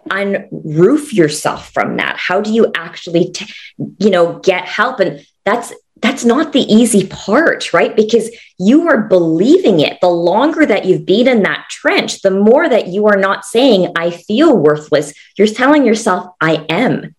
[0.09, 2.17] unroof yourself from that?
[2.17, 3.53] How do you actually, t-
[3.99, 4.99] you know, get help?
[4.99, 7.95] And that's that's not the easy part, right?
[7.95, 9.99] Because you are believing it.
[10.01, 13.93] The longer that you've been in that trench, the more that you are not saying,
[13.95, 15.13] I feel worthless.
[15.37, 17.15] You're telling yourself, I am.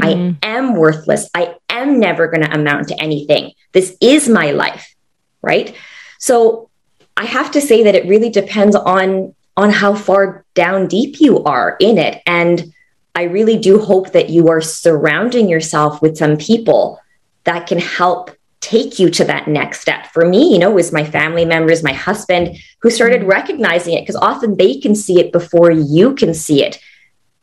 [0.00, 0.32] Mm-hmm.
[0.42, 1.30] I am worthless.
[1.34, 3.52] I am never going to amount to anything.
[3.72, 4.94] This is my life,
[5.40, 5.74] right?
[6.18, 6.68] So
[7.16, 11.44] I have to say that it really depends on on how far down deep you
[11.44, 12.72] are in it and
[13.18, 17.00] I really do hope that you are surrounding yourself with some people
[17.42, 20.06] that can help take you to that next step.
[20.12, 24.14] For me, you know, was my family members, my husband, who started recognizing it because
[24.14, 26.78] often they can see it before you can see it.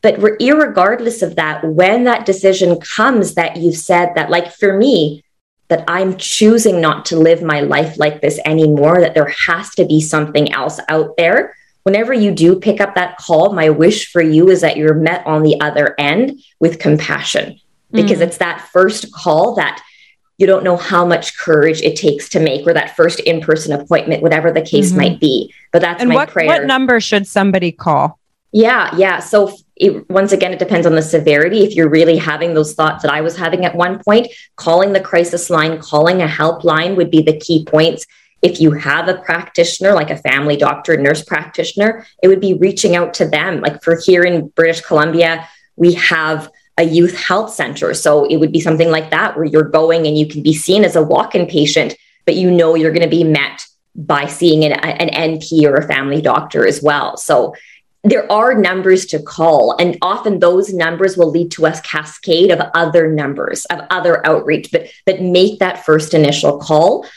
[0.02, 5.26] But regardless of that, when that decision comes that you've said that, like for me,
[5.68, 9.86] that I'm choosing not to live my life like this anymore, that there has to
[9.86, 11.58] be something else out there.
[11.86, 15.24] Whenever you do pick up that call, my wish for you is that you're met
[15.28, 17.60] on the other end with compassion.
[17.92, 18.24] Because mm.
[18.24, 19.84] it's that first call that
[20.40, 24.24] you don't know how much courage it takes to make or that first in-person appointment
[24.24, 24.98] whatever the case mm-hmm.
[24.98, 25.54] might be.
[25.72, 26.48] But that's and my what, prayer.
[26.48, 28.20] what number should somebody call?
[28.52, 29.20] Yeah yeah.
[29.20, 31.64] So it, once again it depends on the severity.
[31.64, 35.00] If you're really having those thoughts that i was having at one point calling the
[35.00, 38.08] crisis line calling a helpline would be the key points
[38.42, 42.96] if you have a practitioner like a family doctor nurse practitioner it would be reaching
[42.96, 47.94] out to them like for here in british columbia we have a youth health center.
[47.94, 50.84] So it would be something like that where you're going and you can be seen
[50.84, 51.96] as a walk in patient,
[52.26, 55.88] but you know you're going to be met by seeing an, an NP or a
[55.88, 57.16] family doctor as well.
[57.16, 57.56] So
[58.04, 62.60] there are numbers to call, and often those numbers will lead to a cascade of
[62.76, 67.08] other numbers of other outreach, but but make that first initial call.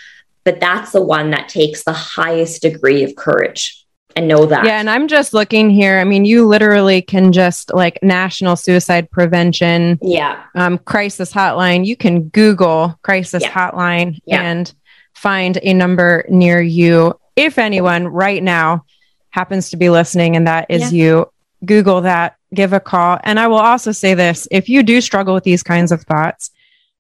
[0.49, 3.85] But that's the one that takes the highest degree of courage
[4.17, 4.65] and know that.
[4.65, 4.81] Yeah.
[4.81, 5.99] And I'm just looking here.
[5.99, 11.85] I mean, you literally can just like National Suicide Prevention, yeah, um, crisis hotline.
[11.85, 13.51] You can Google crisis yeah.
[13.53, 14.41] hotline yeah.
[14.41, 14.73] and
[15.13, 17.21] find a number near you.
[17.37, 18.87] If anyone right now
[19.29, 21.05] happens to be listening and that is yeah.
[21.05, 21.33] you,
[21.67, 23.21] Google that, give a call.
[23.23, 26.51] And I will also say this if you do struggle with these kinds of thoughts,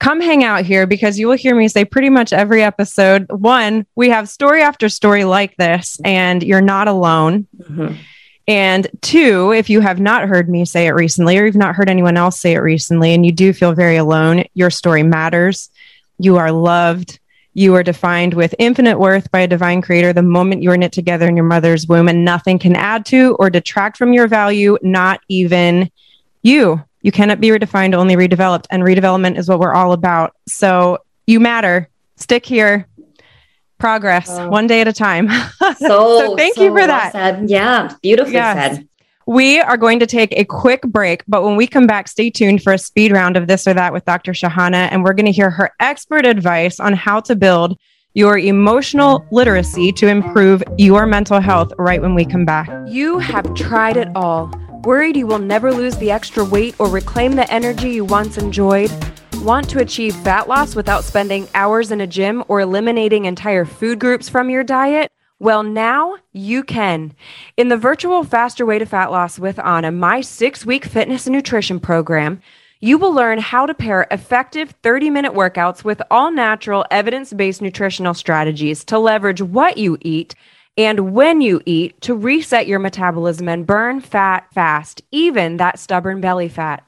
[0.00, 3.26] come hang out here because you will hear me say pretty much every episode.
[3.30, 7.46] One, we have story after story like this, and you're not alone.
[7.60, 7.94] Mm-hmm.
[8.46, 11.90] And two, if you have not heard me say it recently, or you've not heard
[11.90, 15.70] anyone else say it recently, and you do feel very alone, your story matters.
[16.18, 17.20] You are loved.
[17.52, 20.92] You are defined with infinite worth by a divine creator the moment you are knit
[20.92, 24.78] together in your mother's womb, and nothing can add to or detract from your value,
[24.80, 25.90] not even
[26.42, 26.82] you.
[27.02, 28.66] You cannot be redefined, only redeveloped.
[28.70, 30.34] And redevelopment is what we're all about.
[30.46, 31.88] So you matter.
[32.16, 32.88] Stick here.
[33.78, 34.48] Progress oh.
[34.48, 35.28] one day at a time.
[35.78, 37.12] So, so thank so you for that.
[37.12, 37.48] Said.
[37.48, 38.76] Yeah, beautifully yes.
[38.76, 38.88] said.
[39.26, 42.62] We are going to take a quick break, but when we come back, stay tuned
[42.62, 44.32] for a speed round of this or that with Dr.
[44.32, 47.78] Shahana, and we're going to hear her expert advice on how to build
[48.14, 52.68] your emotional literacy to improve your mental health right when we come back.
[52.86, 54.50] You have tried it all.
[54.84, 58.92] Worried you will never lose the extra weight or reclaim the energy you once enjoyed?
[59.42, 63.98] Want to achieve fat loss without spending hours in a gym or eliminating entire food
[63.98, 65.10] groups from your diet?
[65.40, 67.12] Well, now you can.
[67.56, 71.34] In the virtual Faster Way to Fat Loss with Anna, my six week fitness and
[71.34, 72.40] nutrition program,
[72.80, 77.60] you will learn how to pair effective 30 minute workouts with all natural, evidence based
[77.60, 80.36] nutritional strategies to leverage what you eat
[80.78, 86.20] and when you eat to reset your metabolism and burn fat fast, even that stubborn
[86.20, 86.84] belly fat.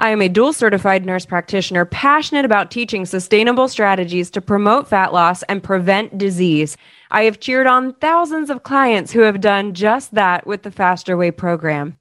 [0.00, 5.12] I am a dual certified nurse practitioner passionate about teaching sustainable strategies to promote fat
[5.12, 6.76] loss and prevent disease.
[7.12, 11.16] I have cheered on thousands of clients who have done just that with the Faster
[11.16, 11.96] Way program.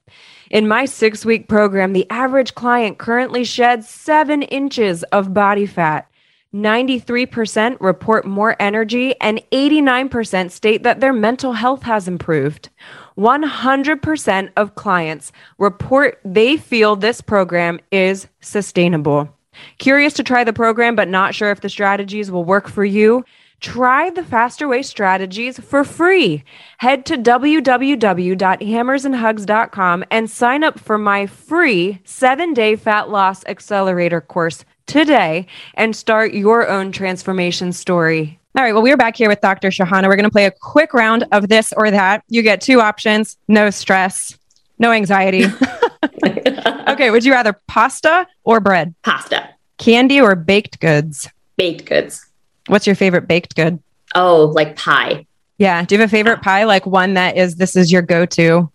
[0.49, 6.08] In my six week program, the average client currently sheds seven inches of body fat.
[6.53, 12.69] 93% report more energy, and 89% state that their mental health has improved.
[13.17, 19.29] 100% of clients report they feel this program is sustainable.
[19.77, 23.23] Curious to try the program, but not sure if the strategies will work for you?
[23.59, 26.45] Try the Faster Way strategies for free.
[26.77, 34.63] Head to www.hammersandhugs.com and sign up for my free seven day fat loss accelerator course
[34.89, 38.39] today and start your own transformation story.
[38.57, 38.73] All right.
[38.73, 39.69] Well, we're back here with Dr.
[39.69, 40.07] Shahana.
[40.07, 42.23] We're going to play a quick round of this or that.
[42.27, 44.37] You get two options no stress,
[44.79, 45.45] no anxiety.
[46.25, 47.11] okay.
[47.11, 48.95] Would you rather pasta or bread?
[49.03, 49.49] Pasta.
[49.77, 51.29] Candy or baked goods?
[51.55, 52.25] Baked goods.
[52.67, 53.79] What's your favorite baked good?
[54.15, 55.27] Oh, like pie.
[55.59, 55.85] Yeah.
[55.85, 56.63] Do you have a favorite pie?
[56.63, 58.71] Like one that is this is your go to?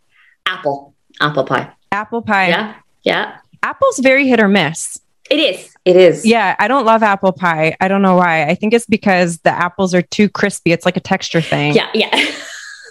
[0.47, 0.95] Apple.
[1.21, 1.73] Apple pie.
[1.91, 2.49] Apple pie.
[2.49, 2.75] Yeah.
[3.03, 3.37] Yeah.
[3.63, 5.01] Apple's very hit or miss.
[5.31, 5.75] It is.
[5.85, 6.27] It is.
[6.27, 7.77] Yeah, I don't love apple pie.
[7.81, 8.45] I don't know why.
[8.45, 10.73] I think it's because the apples are too crispy.
[10.73, 11.75] It's like a texture thing.
[11.75, 12.11] Yeah, yeah.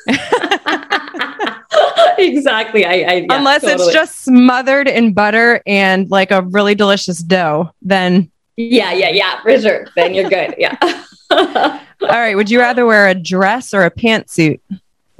[2.17, 2.85] exactly.
[2.85, 3.85] I, I yeah, unless totally.
[3.85, 9.41] it's just smothered in butter and like a really delicious dough, then yeah, yeah, yeah,
[9.41, 9.87] for sure.
[9.95, 10.55] Then you're good.
[10.57, 10.77] Yeah.
[11.31, 12.35] All right.
[12.35, 14.59] Would you rather wear a dress or a pantsuit?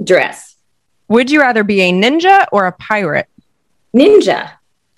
[0.02, 0.56] Dress.
[1.08, 3.28] Would you rather be a ninja or a pirate?
[3.94, 4.50] Ninja.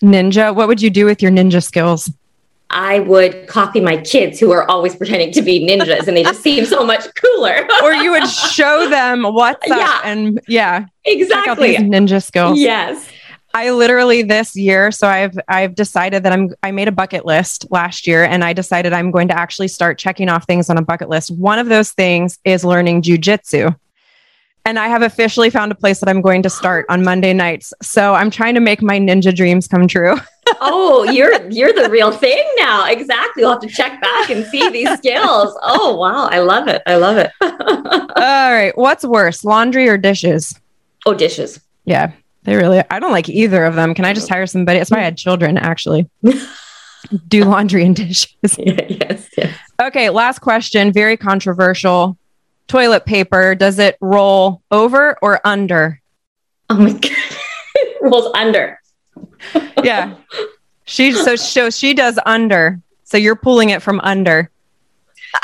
[0.03, 0.55] Ninja.
[0.55, 2.11] What would you do with your ninja skills?
[2.71, 6.43] I would copy my kids who are always pretending to be ninjas and they just
[6.43, 7.67] seem so much cooler.
[7.83, 10.01] or you would show them what's up yeah.
[10.05, 10.87] and yeah.
[11.05, 11.77] Exactly.
[11.77, 12.59] ninja skills.
[12.59, 13.09] Yes.
[13.55, 17.65] I literally this year, so I've I've decided that I'm I made a bucket list
[17.71, 20.83] last year and I decided I'm going to actually start checking off things on a
[20.83, 21.31] bucket list.
[21.31, 23.75] One of those things is learning jujitsu.
[24.67, 27.73] And I have officially found a place that I'm going to start on Monday nights.
[27.83, 30.17] So I'm trying to make my ninja dreams come true.
[30.61, 32.85] oh, you're you're the real thing now.
[32.89, 33.45] Exactly.
[33.45, 35.57] We'll have to check back and see these skills.
[35.63, 36.83] Oh wow, I love it.
[36.85, 37.31] I love it.
[37.41, 38.77] All right.
[38.77, 40.59] What's worse, laundry or dishes?
[41.07, 41.61] Oh, dishes.
[41.85, 42.11] Yeah.
[42.43, 43.95] They really I don't like either of them.
[43.95, 44.81] Can I just hire somebody?
[44.81, 46.11] That's why I had children actually.
[47.29, 48.35] Do laundry and dishes.
[48.59, 49.57] Yes, yes.
[49.81, 50.93] Okay, last question.
[50.93, 52.19] Very controversial
[52.69, 56.01] toilet paper, does it roll over or under?
[56.69, 57.03] Oh my god,
[57.75, 58.81] it rolls under.
[59.83, 60.15] yeah,
[60.85, 62.81] she so so she does under.
[63.05, 64.51] So you're pulling it from under.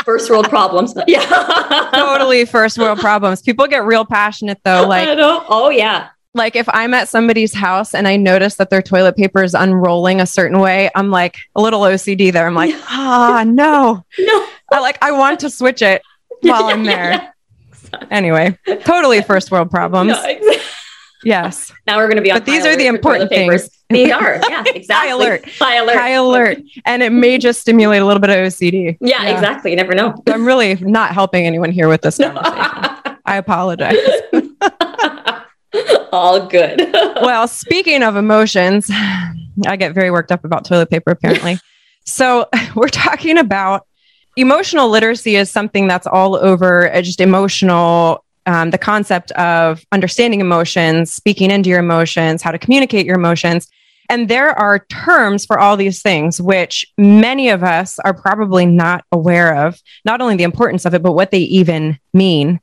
[0.04, 0.94] First world problems.
[1.06, 3.42] Yeah, totally first world problems.
[3.42, 4.86] People get real passionate though.
[4.86, 9.16] Like, oh yeah, like if I'm at somebody's house and I notice that their toilet
[9.16, 12.46] paper is unrolling a certain way, I'm like a little OCD there.
[12.46, 14.46] I'm like, ah, no, no.
[14.72, 16.02] I like I want to switch it
[16.50, 17.34] while I'm there.
[18.10, 20.08] Anyway, totally first world problems.
[20.08, 20.56] No, exactly.
[21.24, 21.72] Yes.
[21.86, 22.38] Now we're going to be on.
[22.38, 23.70] But these are the important things.
[23.92, 24.40] They are.
[24.48, 24.94] Yeah, exactly.
[24.94, 25.44] High alert.
[25.58, 25.96] High alert.
[25.96, 26.58] High alert.
[26.86, 28.96] And it may just stimulate a little bit of OCD.
[29.02, 29.34] Yeah, yeah.
[29.34, 29.70] exactly.
[29.70, 30.14] You never know.
[30.28, 33.18] I'm really not helping anyone here with this conversation.
[33.26, 33.98] I apologize.
[36.10, 36.90] All good.
[37.20, 38.90] well, speaking of emotions,
[39.66, 41.58] I get very worked up about toilet paper apparently.
[42.06, 43.86] so, we're talking about
[44.36, 50.40] emotional literacy is something that's all over uh, just emotional um, the concept of understanding
[50.40, 53.68] emotions speaking into your emotions how to communicate your emotions.
[54.08, 59.04] And there are terms for all these things which many of us are probably not
[59.12, 62.60] aware of not only the importance of it but what they even mean.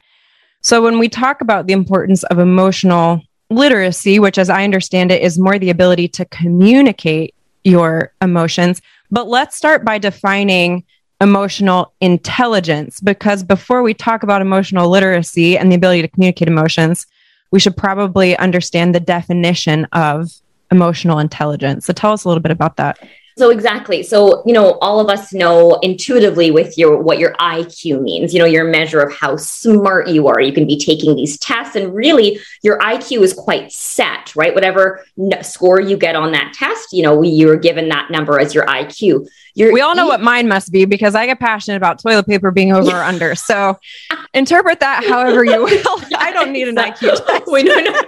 [0.61, 5.23] So when we talk about the importance of emotional literacy which as i understand it
[5.23, 10.83] is more the ability to communicate your emotions but let's start by defining
[11.21, 17.05] emotional intelligence because before we talk about emotional literacy and the ability to communicate emotions,
[17.51, 20.31] we should probably understand the definition of
[20.71, 21.85] emotional intelligence.
[21.85, 22.99] So tell us a little bit about that.
[23.39, 24.03] So exactly.
[24.03, 28.39] So, you know, all of us know intuitively with your what your IQ means, you
[28.39, 30.41] know, your measure of how smart you are.
[30.41, 34.53] You can be taking these tests and really your IQ is quite set, right?
[34.53, 35.05] Whatever
[35.41, 39.25] score you get on that test, you know, you're given that number as your IQ.
[39.59, 42.49] Your we all know what mine must be because I get passionate about toilet paper
[42.49, 43.35] being over or under.
[43.35, 43.77] So
[44.33, 46.01] interpret that however you will.
[46.17, 47.43] I don't need an IQ test.
[47.51, 48.01] we know.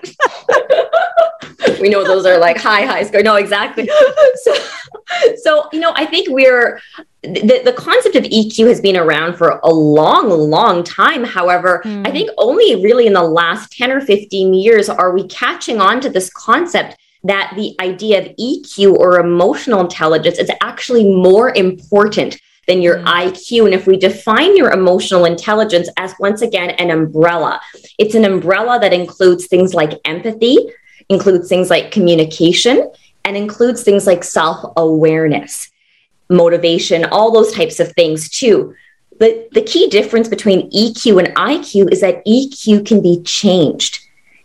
[1.81, 3.21] we know those are like high, high score.
[3.21, 3.89] No, exactly.
[4.35, 4.53] So,
[5.43, 6.79] so you know, I think we're
[7.23, 11.25] the, the concept of EQ has been around for a long, long time.
[11.25, 12.07] However, mm.
[12.07, 15.99] I think only really in the last 10 or 15 years are we catching on
[15.99, 22.39] to this concept that the idea of EQ or emotional intelligence is actually more important
[22.67, 23.05] than your mm.
[23.05, 23.65] IQ.
[23.65, 27.61] And if we define your emotional intelligence as once again an umbrella,
[27.97, 30.57] it's an umbrella that includes things like empathy,
[31.09, 32.91] includes things like communication,
[33.25, 35.69] and includes things like self awareness,
[36.29, 38.73] motivation, all those types of things too.
[39.19, 43.99] But the key difference between EQ and IQ is that EQ can be changed.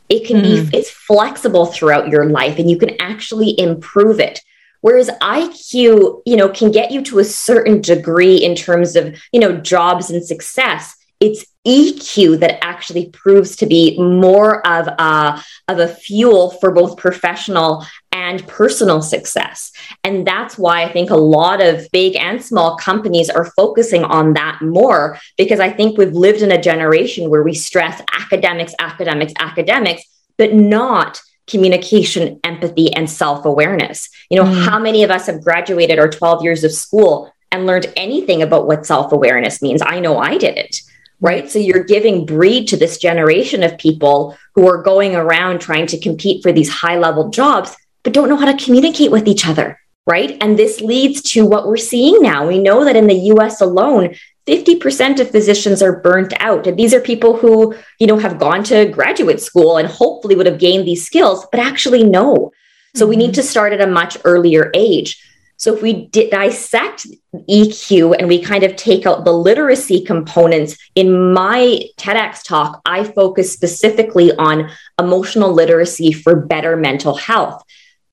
[0.08, 0.70] It can mm.
[0.70, 4.40] be, it's flexible throughout your life and you can actually improve it.
[4.80, 9.40] Whereas IQ, you know, can get you to a certain degree in terms of, you
[9.40, 10.96] know, jobs and success.
[11.20, 16.96] It's EQ that actually proves to be more of a, of a fuel for both
[16.96, 19.72] professional and personal success.
[20.04, 24.34] And that's why I think a lot of big and small companies are focusing on
[24.34, 29.32] that more because I think we've lived in a generation where we stress academics, academics,
[29.38, 30.02] academics,
[30.38, 34.08] but not communication, empathy, and self awareness.
[34.30, 34.64] You know, mm.
[34.64, 38.66] how many of us have graduated our 12 years of school and learned anything about
[38.66, 39.82] what self awareness means?
[39.84, 40.80] I know I didn't
[41.20, 41.50] right?
[41.50, 46.00] So you're giving breed to this generation of people who are going around trying to
[46.00, 49.78] compete for these high level jobs, but don't know how to communicate with each other,
[50.06, 50.36] right?
[50.40, 52.46] And this leads to what we're seeing now.
[52.46, 54.14] We know that in the US alone,
[54.46, 56.66] 50% of physicians are burnt out.
[56.66, 60.46] And these are people who, you know, have gone to graduate school and hopefully would
[60.46, 62.52] have gained these skills, but actually no.
[62.94, 63.34] So we need mm-hmm.
[63.34, 65.20] to start at a much earlier age.
[65.58, 71.32] So if we dissect EQ and we kind of take out the literacy components, in
[71.32, 77.62] my TEDx talk, I focus specifically on emotional literacy for better mental health.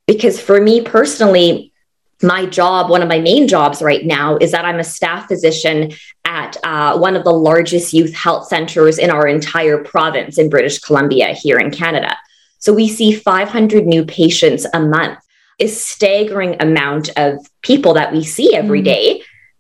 [0.08, 1.74] Because for me personally,
[2.22, 5.92] my job, one of my main jobs right now, is that I'm a staff physician
[6.24, 10.80] at uh, one of the largest youth health centers in our entire province in British
[10.80, 12.16] Columbia here in Canada.
[12.60, 15.20] So we see 500 new patients a month
[15.64, 18.86] a staggering amount of people that we see every mm.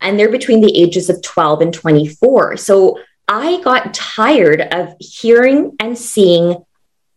[0.02, 2.58] And they're between the ages of 12 and 24.
[2.58, 6.64] So I got tired of hearing and seeing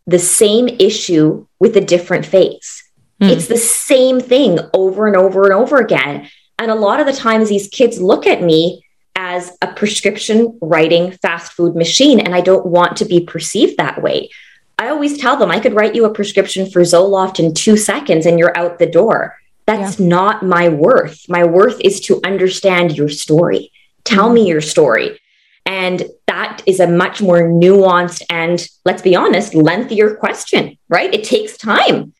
[0.06, 2.88] the same issue with a different face.
[3.20, 3.30] Mm.
[3.30, 6.28] It's the same thing over and over and over again.
[6.58, 11.10] And a lot of the times, these kids look at me as a prescription writing
[11.10, 14.30] fast food machine, and I don't want to be perceived that way.
[14.78, 18.26] I always tell them I could write you a prescription for Zoloft in two seconds
[18.26, 19.36] and you're out the door.
[19.66, 20.06] That's yeah.
[20.06, 21.28] not my worth.
[21.28, 23.72] My worth is to understand your story.
[24.04, 24.34] Tell mm-hmm.
[24.34, 25.18] me your story.
[25.64, 31.12] And that is a much more nuanced and, let's be honest, lengthier question, right?
[31.12, 32.12] It takes time.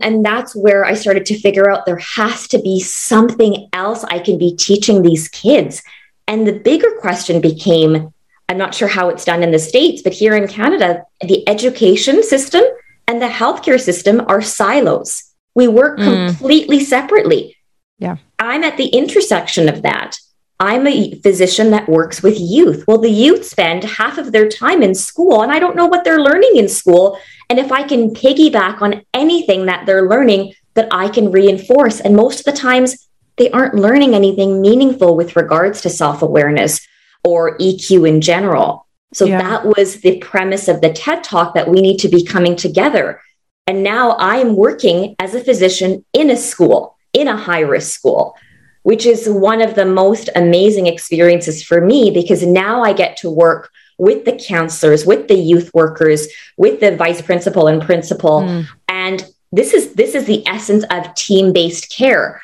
[0.00, 4.20] And that's where I started to figure out there has to be something else I
[4.20, 5.82] can be teaching these kids.
[6.26, 8.14] And the bigger question became
[8.48, 12.22] I'm not sure how it's done in the States, but here in Canada, the education
[12.22, 12.62] system
[13.06, 15.22] and the healthcare system are silos.
[15.54, 16.28] We work mm.
[16.28, 17.56] completely separately.
[17.98, 18.16] Yeah.
[18.38, 20.16] I'm at the intersection of that.
[20.60, 22.84] I'm a physician that works with youth.
[22.88, 26.04] Well, the youth spend half of their time in school, and I don't know what
[26.04, 27.18] they're learning in school.
[27.48, 32.00] And if I can piggyback on anything that they're learning, that I can reinforce.
[32.00, 36.87] And most of the times, they aren't learning anything meaningful with regards to self awareness
[37.24, 38.86] or EQ in general.
[39.14, 39.38] So yeah.
[39.38, 43.20] that was the premise of the TED Talk that we need to be coming together.
[43.66, 47.98] And now I am working as a physician in a school, in a high risk
[47.98, 48.36] school,
[48.82, 53.30] which is one of the most amazing experiences for me because now I get to
[53.30, 58.40] work with the counselors, with the youth workers, with the vice principal and principal.
[58.40, 58.66] Mm.
[58.88, 62.40] And this is this is the essence of team-based care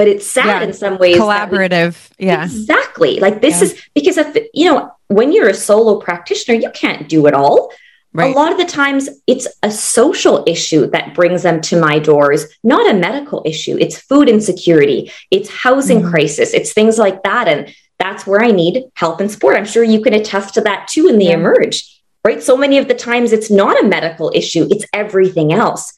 [0.00, 0.62] but it's sad yeah.
[0.62, 1.18] in some ways.
[1.18, 2.08] Collaborative.
[2.18, 2.44] We, yeah.
[2.44, 3.20] Exactly.
[3.20, 3.64] Like this yeah.
[3.64, 7.70] is because if, you know, when you're a solo practitioner, you can't do it all.
[8.14, 8.34] Right.
[8.34, 12.46] A lot of the times it's a social issue that brings them to my doors,
[12.64, 13.76] not a medical issue.
[13.78, 16.12] It's food insecurity, it's housing mm-hmm.
[16.12, 17.46] crisis, it's things like that.
[17.46, 19.58] And that's where I need help and support.
[19.58, 21.34] I'm sure you can attest to that too in the yeah.
[21.34, 22.02] emerge.
[22.24, 22.42] right?
[22.42, 25.92] So many of the times it's not a medical issue, it's everything else.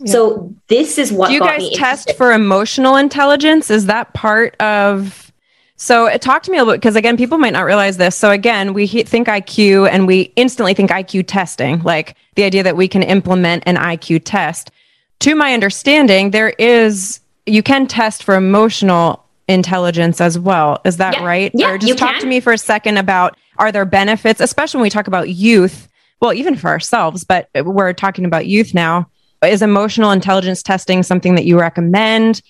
[0.00, 0.12] Yeah.
[0.12, 3.70] So this is what Do you guys test for emotional intelligence?
[3.70, 5.28] Is that part of
[5.80, 8.16] so uh, talk to me a little bit because again, people might not realize this.
[8.16, 12.76] So again, we think IQ and we instantly think IQ testing, like the idea that
[12.76, 14.72] we can implement an IQ test.
[15.20, 20.80] To my understanding, there is you can test for emotional intelligence as well.
[20.84, 21.24] Is that yeah.
[21.24, 21.52] right?
[21.54, 22.20] Yeah, or just talk can.
[22.22, 25.88] to me for a second about are there benefits, especially when we talk about youth?
[26.20, 29.08] Well, even for ourselves, but we're talking about youth now.
[29.46, 32.42] Is emotional intelligence testing something that you recommend?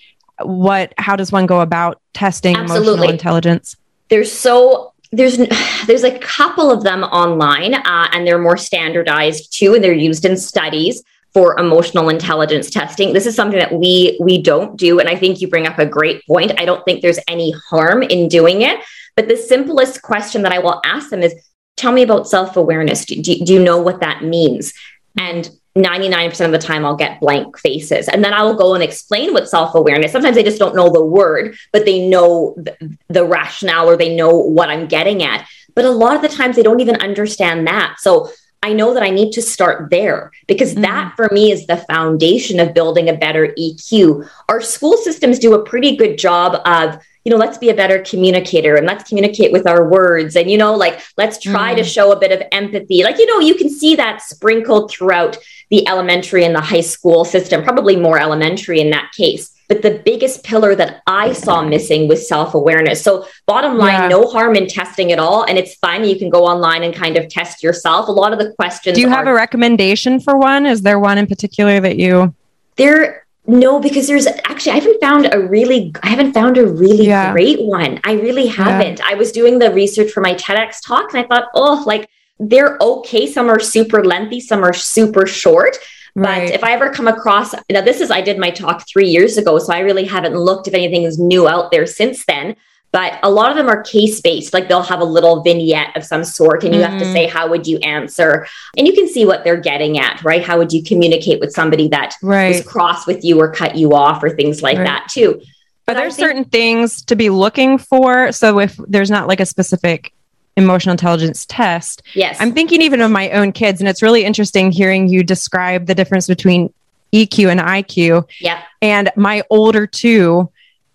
[0.43, 2.89] what how does one go about testing Absolutely.
[2.89, 3.76] emotional intelligence?
[4.09, 5.39] There's so there's
[5.86, 10.24] there's a couple of them online uh, and they're more standardized too and they're used
[10.24, 11.03] in studies
[11.34, 13.12] for emotional intelligence testing.
[13.12, 15.86] This is something that we we don't do and i think you bring up a
[15.86, 16.53] great point.
[16.59, 18.80] I don't think there's any harm in doing it
[19.16, 21.34] but the simplest question that i will ask them is
[21.76, 23.05] tell me about self-awareness.
[23.05, 24.74] Do, do, do you know what that means?
[25.16, 28.08] And 99% of the time I'll get blank faces.
[28.08, 30.12] And then I will go and explain what self awareness.
[30.12, 34.14] Sometimes they just don't know the word, but they know the, the, rationale or they
[34.14, 35.48] know what I'm getting at.
[35.74, 37.96] But a lot of the times they don't even understand that.
[37.98, 38.30] So
[38.62, 40.82] I know that I need to start there because mm-hmm.
[40.82, 44.28] that for me is the foundation of building a better EQ.
[44.48, 47.98] Our school systems do a pretty good job of you know, let's be a better
[48.00, 50.36] communicator and let's communicate with our words.
[50.36, 51.76] And, you know, like, let's try mm.
[51.76, 53.02] to show a bit of empathy.
[53.02, 55.36] Like, you know, you can see that sprinkled throughout
[55.70, 59.54] the elementary and the high school system, probably more elementary in that case.
[59.68, 63.02] But the biggest pillar that I saw missing was self awareness.
[63.02, 64.08] So, bottom line, yeah.
[64.08, 65.42] no harm in testing at all.
[65.44, 66.04] And it's fine.
[66.04, 68.08] You can go online and kind of test yourself.
[68.08, 68.94] A lot of the questions.
[68.94, 70.64] Do you have a recommendation for one?
[70.64, 72.34] Is there one in particular that you?
[72.76, 77.07] There no, because there's actually I haven't found a really I haven't found a really
[77.07, 77.32] yeah.
[77.32, 78.01] great one.
[78.05, 78.99] I really haven't.
[78.99, 79.07] Yeah.
[79.09, 82.09] I was doing the research for my TEDx talk and I thought, oh, like
[82.39, 83.26] they're okay.
[83.26, 85.78] Some are super lengthy, some are super short.
[86.14, 86.49] Right.
[86.49, 89.39] But if I ever come across now, this is I did my talk three years
[89.39, 92.57] ago, so I really haven't looked if anything is new out there since then
[92.93, 96.05] but a lot of them are case based like they'll have a little vignette of
[96.05, 96.91] some sort and you mm-hmm.
[96.91, 97.14] have to mm-hmm.
[97.14, 100.59] say how would you answer and you can see what they're getting at right how
[100.59, 102.49] would you communicate with somebody that right.
[102.49, 104.84] was cross with you or cut you off or things like right.
[104.84, 105.41] that too
[105.86, 109.41] but are there think- certain things to be looking for so if there's not like
[109.41, 110.12] a specific
[110.57, 114.72] emotional intelligence test yes i'm thinking even of my own kids and it's really interesting
[114.72, 116.72] hearing you describe the difference between
[117.12, 120.51] eq and iq yeah and my older two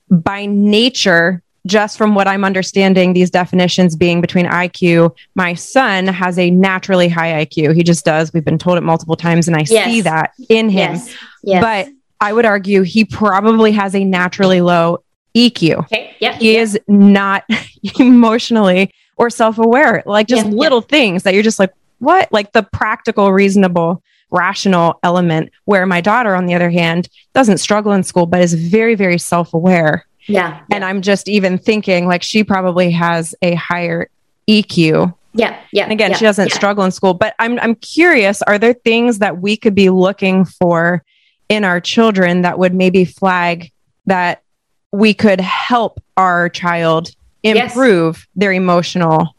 [0.09, 6.37] by nature just from what I'm understanding, these definitions being between IQ, my son has
[6.37, 7.75] a naturally high IQ.
[7.75, 8.33] He just does.
[8.33, 9.85] We've been told it multiple times, and I yes.
[9.85, 10.93] see that in him.
[10.93, 11.15] Yes.
[11.43, 11.61] Yes.
[11.63, 15.03] But I would argue he probably has a naturally low
[15.35, 15.79] EQ.
[15.85, 16.15] Okay.
[16.19, 16.35] Yep.
[16.35, 16.61] He yep.
[16.61, 17.43] is not
[17.99, 22.31] emotionally or self aware, like just little things that you're just like, what?
[22.31, 24.01] Like the practical, reasonable,
[24.31, 25.51] rational element.
[25.65, 29.17] Where my daughter, on the other hand, doesn't struggle in school, but is very, very
[29.17, 30.61] self aware yeah.
[30.71, 34.09] And I'm just even thinking like she probably has a higher
[34.47, 35.13] EQ.
[35.33, 35.59] Yeah.
[35.71, 35.83] Yeah.
[35.83, 36.55] And again, yeah, she doesn't yeah.
[36.55, 40.45] struggle in school, but I'm I'm curious, are there things that we could be looking
[40.45, 41.03] for
[41.49, 43.71] in our children that would maybe flag
[44.05, 44.43] that
[44.91, 47.11] we could help our child
[47.41, 48.27] improve yes.
[48.35, 49.35] their emotional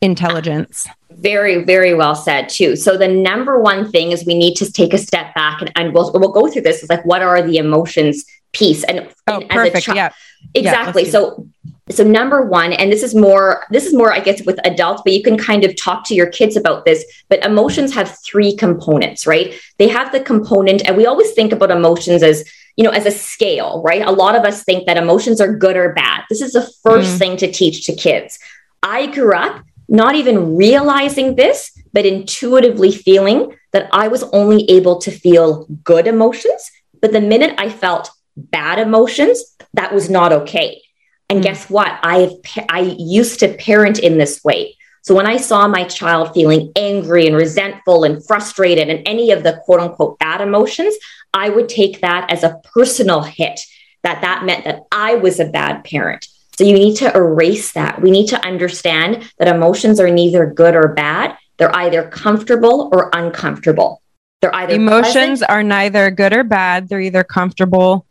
[0.00, 0.88] intelligence?
[1.10, 2.76] Very, very well said too.
[2.76, 5.94] So the number one thing is we need to take a step back and, and
[5.94, 6.82] we'll we'll go through this.
[6.82, 8.24] Is like what are the emotions
[8.56, 9.88] piece and, oh, and perfect.
[9.88, 10.10] yeah.
[10.54, 11.04] Exactly.
[11.04, 11.46] Yeah, so
[11.88, 15.12] so number one, and this is more this is more, I guess, with adults, but
[15.12, 17.04] you can kind of talk to your kids about this.
[17.28, 19.54] But emotions have three components, right?
[19.78, 22.44] They have the component, and we always think about emotions as
[22.76, 24.02] you know, as a scale, right?
[24.02, 26.24] A lot of us think that emotions are good or bad.
[26.28, 28.38] This is the 1st mm thing to teach to kids.
[28.82, 34.98] I grew up not even realizing this, but intuitively feeling that I was only able
[34.98, 36.70] to feel good emotions.
[37.00, 40.82] But the minute I felt bad emotions, that was not okay.
[41.28, 41.42] And mm.
[41.42, 41.98] guess what?
[42.02, 44.76] I have I used to parent in this way.
[45.02, 49.44] So when I saw my child feeling angry and resentful and frustrated and any of
[49.44, 50.94] the quote unquote bad emotions,
[51.32, 53.60] I would take that as a personal hit
[54.02, 56.26] that that meant that I was a bad parent.
[56.58, 58.00] So you need to erase that.
[58.00, 61.36] We need to understand that emotions are neither good or bad.
[61.58, 64.02] They're either comfortable or uncomfortable.
[64.40, 65.50] They're either emotions pleasant.
[65.50, 66.88] are neither good or bad.
[66.88, 68.05] They're either comfortable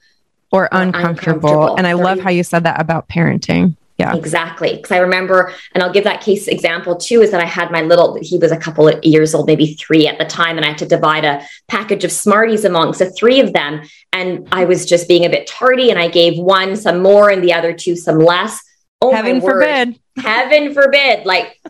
[0.56, 1.49] or uncomfortable.
[1.49, 1.76] uncomfortable.
[1.76, 3.76] And I love how you said that about parenting.
[3.97, 4.14] Yeah.
[4.14, 4.76] Exactly.
[4.76, 7.82] Because I remember, and I'll give that case example too, is that I had my
[7.82, 10.70] little, he was a couple of years old, maybe three at the time, and I
[10.70, 13.84] had to divide a package of Smarties amongst the three of them.
[14.12, 17.41] And I was just being a bit tardy, and I gave one some more and
[17.41, 18.60] the other two some less.
[19.01, 19.97] Oh, heaven forbid.
[20.18, 21.26] Heaven forbid.
[21.26, 21.62] Like,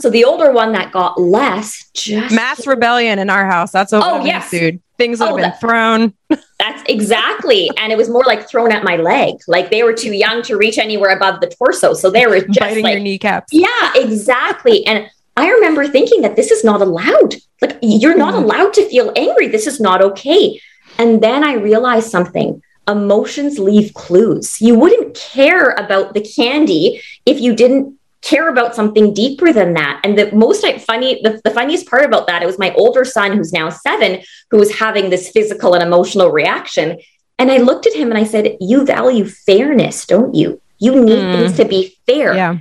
[0.00, 3.72] So the older one that got less just mass rebellion in our house.
[3.72, 4.50] That's what oh, yes.
[4.50, 4.80] dude.
[4.96, 6.14] Things would oh, have been thrown.
[6.66, 7.70] That's exactly.
[7.76, 9.34] and it was more like thrown at my leg.
[9.46, 11.94] Like they were too young to reach anywhere above the torso.
[11.94, 13.52] So they were just biting like, your kneecaps.
[13.52, 14.86] Yeah, exactly.
[14.86, 17.34] And I remember thinking that this is not allowed.
[17.60, 18.44] Like you're not mm-hmm.
[18.44, 19.48] allowed to feel angry.
[19.48, 20.60] This is not okay.
[20.98, 22.62] And then I realized something.
[22.86, 24.60] Emotions leave clues.
[24.60, 30.00] You wouldn't care about the candy if you didn't care about something deeper than that.
[30.02, 33.36] And the most funny, the, the funniest part about that, it was my older son,
[33.36, 36.98] who's now seven, who was having this physical and emotional reaction.
[37.38, 40.60] And I looked at him and I said, You value fairness, don't you?
[40.78, 41.32] You need mm.
[41.32, 42.34] things to be fair.
[42.34, 42.58] Yeah.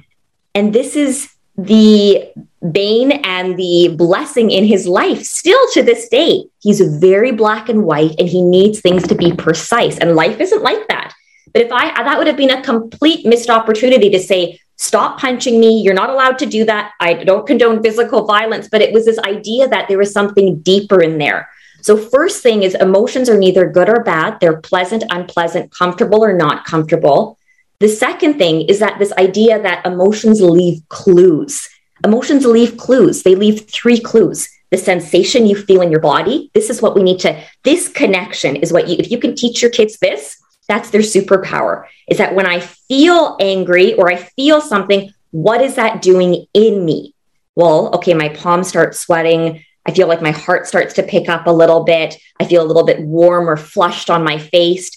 [0.53, 2.29] And this is the
[2.71, 6.45] bane and the blessing in his life still to this day.
[6.59, 9.97] He's very black and white and he needs things to be precise.
[9.97, 11.13] And life isn't like that.
[11.53, 15.59] But if I, that would have been a complete missed opportunity to say, stop punching
[15.59, 15.81] me.
[15.81, 16.91] You're not allowed to do that.
[16.99, 21.01] I don't condone physical violence, but it was this idea that there was something deeper
[21.01, 21.49] in there.
[21.81, 26.33] So, first thing is emotions are neither good or bad, they're pleasant, unpleasant, comfortable, or
[26.33, 27.37] not comfortable.
[27.79, 31.67] The second thing is that this idea that emotions leave clues.
[32.05, 33.23] Emotions leave clues.
[33.23, 34.47] They leave three clues.
[34.71, 36.49] The sensation you feel in your body.
[36.53, 39.61] This is what we need to, this connection is what you, if you can teach
[39.61, 44.61] your kids this, that's their superpower is that when I feel angry or I feel
[44.61, 47.13] something, what is that doing in me?
[47.55, 49.63] Well, okay, my palms start sweating.
[49.85, 52.15] I feel like my heart starts to pick up a little bit.
[52.39, 54.89] I feel a little bit warm or flushed on my face.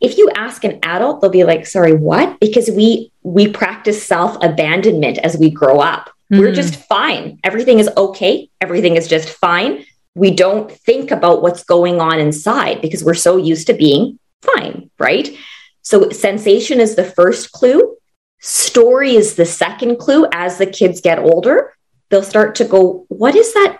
[0.00, 5.18] If you ask an adult, they'll be like, "Sorry, what?" Because we we practice self-abandonment
[5.18, 6.10] as we grow up.
[6.30, 6.40] Mm-hmm.
[6.40, 7.38] We're just fine.
[7.42, 8.50] Everything is okay.
[8.60, 9.84] Everything is just fine.
[10.14, 14.18] We don't think about what's going on inside because we're so used to being
[14.54, 15.36] fine, right?
[15.82, 17.96] So sensation is the first clue.
[18.40, 20.26] Story is the second clue.
[20.32, 21.74] As the kids get older,
[22.10, 23.78] they'll start to go, What is that?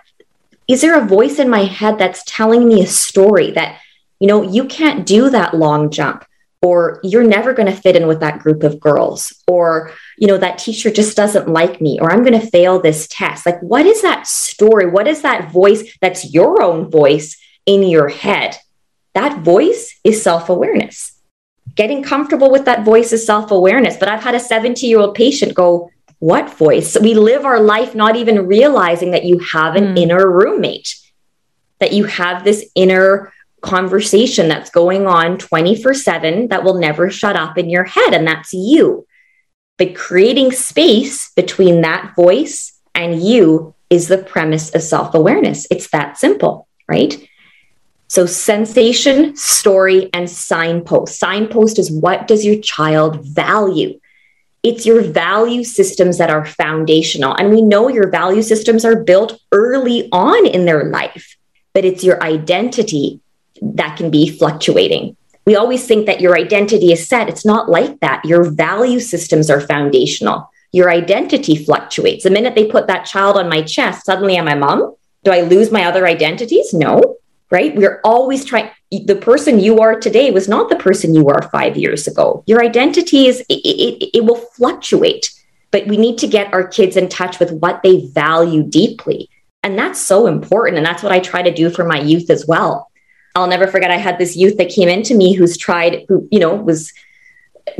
[0.67, 3.79] Is there a voice in my head that's telling me a story that,
[4.19, 6.25] you know, you can't do that long jump?
[6.61, 10.37] Or you're never going to fit in with that group of girls, or, you know,
[10.37, 13.45] that teacher just doesn't like me, or I'm going to fail this test.
[13.45, 14.89] Like, what is that story?
[14.89, 17.37] What is that voice that's your own voice
[17.67, 18.57] in your head?
[19.17, 21.13] That voice is self awareness.
[21.75, 23.97] Getting comfortable with that voice is self awareness.
[23.97, 25.89] But I've had a 70 year old patient go,
[26.19, 26.97] What voice?
[26.99, 29.97] We live our life not even realizing that you have an mm.
[29.97, 30.95] inner roommate,
[31.79, 37.35] that you have this inner conversation that's going on 24 7 that will never shut
[37.35, 38.13] up in your head.
[38.13, 39.07] And that's you.
[39.77, 45.65] But creating space between that voice and you is the premise of self awareness.
[45.71, 47.17] It's that simple, right?
[48.09, 51.19] So, sensation, story, and signpost.
[51.19, 53.99] Signpost is what does your child value?
[54.63, 57.35] It's your value systems that are foundational.
[57.35, 61.37] And we know your value systems are built early on in their life,
[61.73, 63.19] but it's your identity
[63.61, 65.15] that can be fluctuating.
[65.45, 67.29] We always think that your identity is set.
[67.29, 68.23] It's not like that.
[68.25, 70.49] Your value systems are foundational.
[70.71, 72.23] Your identity fluctuates.
[72.23, 74.95] The minute they put that child on my chest, suddenly I'm I mom?
[75.23, 76.73] Do I lose my other identities?
[76.73, 77.16] No
[77.49, 77.75] right?
[77.75, 78.69] We're always trying.
[78.91, 82.43] The person you are today was not the person you were five years ago.
[82.47, 85.29] Your identity is, it, it, it will fluctuate,
[85.71, 89.29] but we need to get our kids in touch with what they value deeply.
[89.63, 90.77] And that's so important.
[90.77, 92.89] And that's what I try to do for my youth as well.
[93.35, 96.39] I'll never forget, I had this youth that came into me who's tried, who, you
[96.39, 96.91] know, was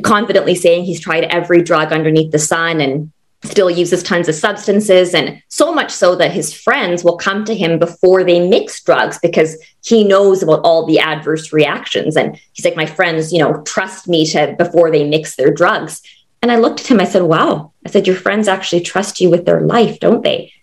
[0.03, 3.11] confidently saying he's tried every drug underneath the sun and
[3.47, 7.55] still uses tons of substances and so much so that his friends will come to
[7.55, 12.15] him before they mix drugs because he knows about all the adverse reactions.
[12.15, 16.01] And he's like my friends you know trust me to before they mix their drugs.
[16.41, 17.71] And i looked at him i said wow.
[17.85, 20.53] I said your friends actually trust you with their life don't they?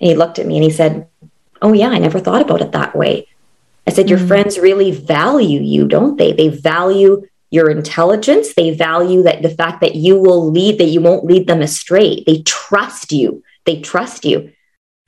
[0.00, 1.08] And he looked at me and he said
[1.62, 3.26] oh yeah i never thought about it that way.
[3.86, 4.28] I said your mm-hmm.
[4.28, 6.32] friends really value you don't they?
[6.32, 8.54] They value your intelligence.
[8.54, 12.22] They value that the fact that you will lead, that you won't lead them astray.
[12.26, 13.42] They trust you.
[13.64, 14.52] They trust you.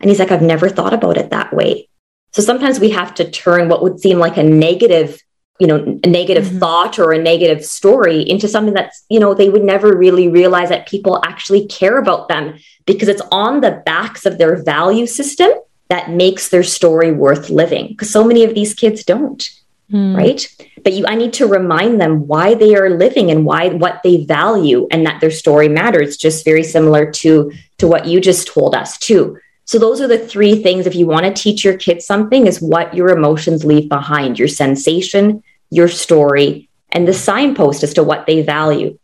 [0.00, 1.88] And he's like, I've never thought about it that way.
[2.32, 5.22] So sometimes we have to turn what would seem like a negative,
[5.58, 6.58] you know, a negative mm-hmm.
[6.58, 10.68] thought or a negative story into something that's, you know, they would never really realize
[10.68, 15.50] that people actually care about them because it's on the backs of their value system
[15.88, 17.88] that makes their story worth living.
[17.88, 19.48] Because so many of these kids don't.
[19.92, 20.16] Mm.
[20.16, 24.00] right but you i need to remind them why they are living and why what
[24.02, 28.48] they value and that their story matters just very similar to to what you just
[28.48, 31.78] told us too so those are the three things if you want to teach your
[31.78, 37.84] kids something is what your emotions leave behind your sensation your story and the signpost
[37.84, 38.98] as to what they value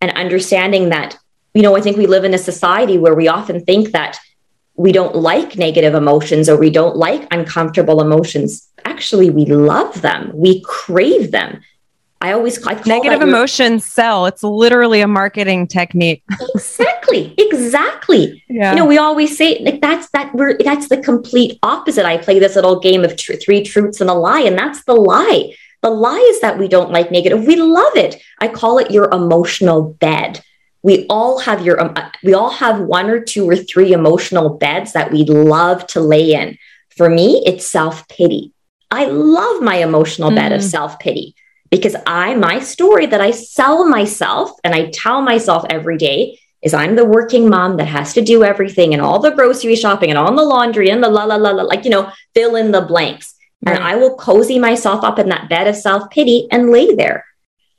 [0.00, 1.16] and understanding that
[1.54, 4.18] you know i think we live in a society where we often think that
[4.76, 8.65] we don't like negative emotions or we don't like uncomfortable emotions.
[8.96, 10.30] Actually, we love them.
[10.34, 11.60] We crave them.
[12.22, 14.24] I always I negative emotions sell.
[14.24, 16.22] It's literally a marketing technique.
[16.54, 18.42] exactly, exactly.
[18.48, 18.70] Yeah.
[18.70, 22.06] You know, we always say like that's that we're that's the complete opposite.
[22.06, 24.94] I play this little game of tr- three truths and a lie, and that's the
[24.94, 25.54] lie.
[25.82, 27.46] The lie is that we don't like negative.
[27.46, 28.16] We love it.
[28.40, 30.42] I call it your emotional bed.
[30.82, 31.94] We all have your um,
[32.24, 36.32] we all have one or two or three emotional beds that we love to lay
[36.32, 36.56] in.
[36.96, 38.54] For me, it's self pity.
[38.90, 40.36] I love my emotional mm.
[40.36, 40.70] bed of mm.
[40.70, 41.34] self pity
[41.70, 46.74] because I, my story that I sell myself and I tell myself every day is
[46.74, 50.18] I'm the working mom that has to do everything and all the grocery shopping and
[50.18, 52.80] all the laundry and the la la la la, like, you know, fill in the
[52.80, 53.34] blanks.
[53.64, 53.76] Right.
[53.76, 57.24] And I will cozy myself up in that bed of self pity and lay there.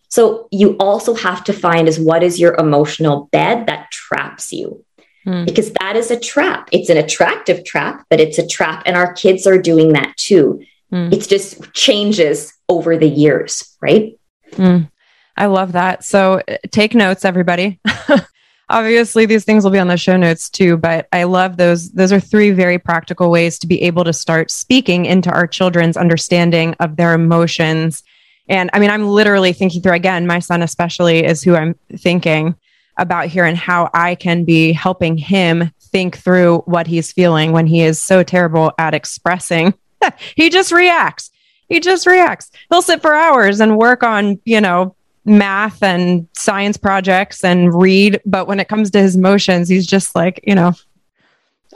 [0.09, 4.83] So you also have to find is what is your emotional bed that traps you?
[5.25, 5.45] Mm.
[5.45, 6.69] Because that is a trap.
[6.71, 8.83] It's an attractive trap, but it's a trap.
[8.85, 10.63] And our kids are doing that too.
[10.91, 11.13] Mm.
[11.13, 14.17] It just changes over the years, right?
[14.51, 14.89] Mm.
[15.35, 16.03] I love that.
[16.03, 17.79] So uh, take notes, everybody.
[18.69, 21.91] Obviously, these things will be on the show notes too, but I love those.
[21.91, 25.95] Those are three very practical ways to be able to start speaking into our children's
[25.95, 28.03] understanding of their emotions.
[28.49, 32.55] And I mean, I'm literally thinking through again, my son, especially, is who I'm thinking
[32.97, 37.67] about here and how I can be helping him think through what he's feeling when
[37.67, 39.73] he is so terrible at expressing.
[40.35, 41.31] he just reacts
[41.67, 42.51] he just reacts.
[42.69, 44.95] He'll sit for hours and work on, you know,
[45.25, 50.15] math and science projects and read, but when it comes to his emotions, he's just
[50.15, 50.73] like, you know,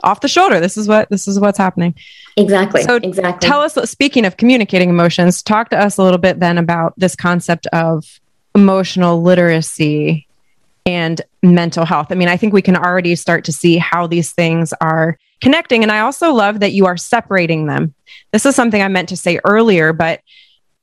[0.02, 0.58] off the shoulder.
[0.58, 1.94] This is what this is what's happening.
[2.36, 2.82] Exactly.
[2.82, 3.46] So exactly.
[3.46, 7.14] Tell us speaking of communicating emotions, talk to us a little bit then about this
[7.14, 8.20] concept of
[8.54, 10.26] emotional literacy
[10.86, 12.08] and mental health.
[12.10, 15.82] I mean, I think we can already start to see how these things are connecting.
[15.82, 17.94] And I also love that you are separating them.
[18.32, 20.20] This is something I meant to say earlier, but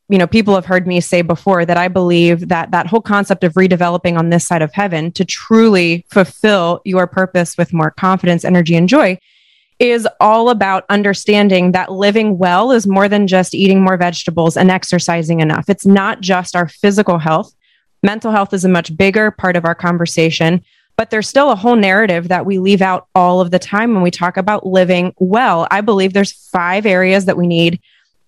[0.10, 3.43] you know, people have heard me say before that I believe that that whole concept
[3.43, 8.43] of redeveloping on this side of heaven to truly fulfill your purpose with more confidence,
[8.43, 9.20] energy, and joy
[9.78, 14.70] is all about understanding that living well is more than just eating more vegetables and
[14.70, 15.70] exercising enough.
[15.70, 17.53] It's not just our physical health.
[18.03, 20.64] Mental health is a much bigger part of our conversation,
[21.00, 24.04] but there's still a whole narrative that we leave out all of the time when
[24.04, 25.66] we talk about living well.
[25.72, 27.80] I believe there's five areas that we need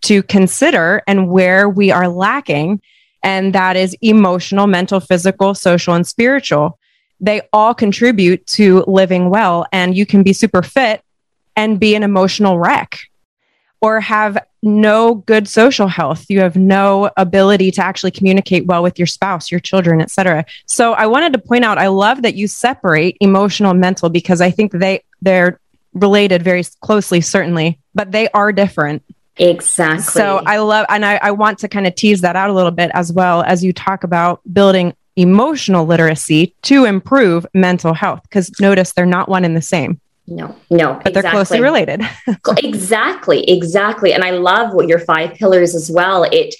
[0.03, 2.81] to consider and where we are lacking.
[3.23, 6.79] And that is emotional, mental, physical, social, and spiritual.
[7.19, 9.65] They all contribute to living well.
[9.73, 11.03] And you can be super fit
[11.57, 13.01] and be an emotional wreck
[13.81, 16.25] or have no good social health.
[16.29, 20.93] You have no ability to actually communicate well with your spouse your children etc so
[20.93, 24.51] i wanted to point out i love that you separate emotional and mental because i
[24.51, 25.59] think they they're
[25.93, 29.03] related very closely certainly but they are different.
[29.37, 30.03] Exactly.
[30.03, 32.71] So i love and i, I want to kind of tease that out a little
[32.71, 38.51] bit as well as you talk about building emotional literacy to improve mental health because
[38.59, 39.99] notice they're not one and the same
[40.31, 42.01] no, no, but they're closely related.
[42.57, 44.13] exactly, exactly.
[44.13, 46.23] And I love what your five pillars as well.
[46.23, 46.55] It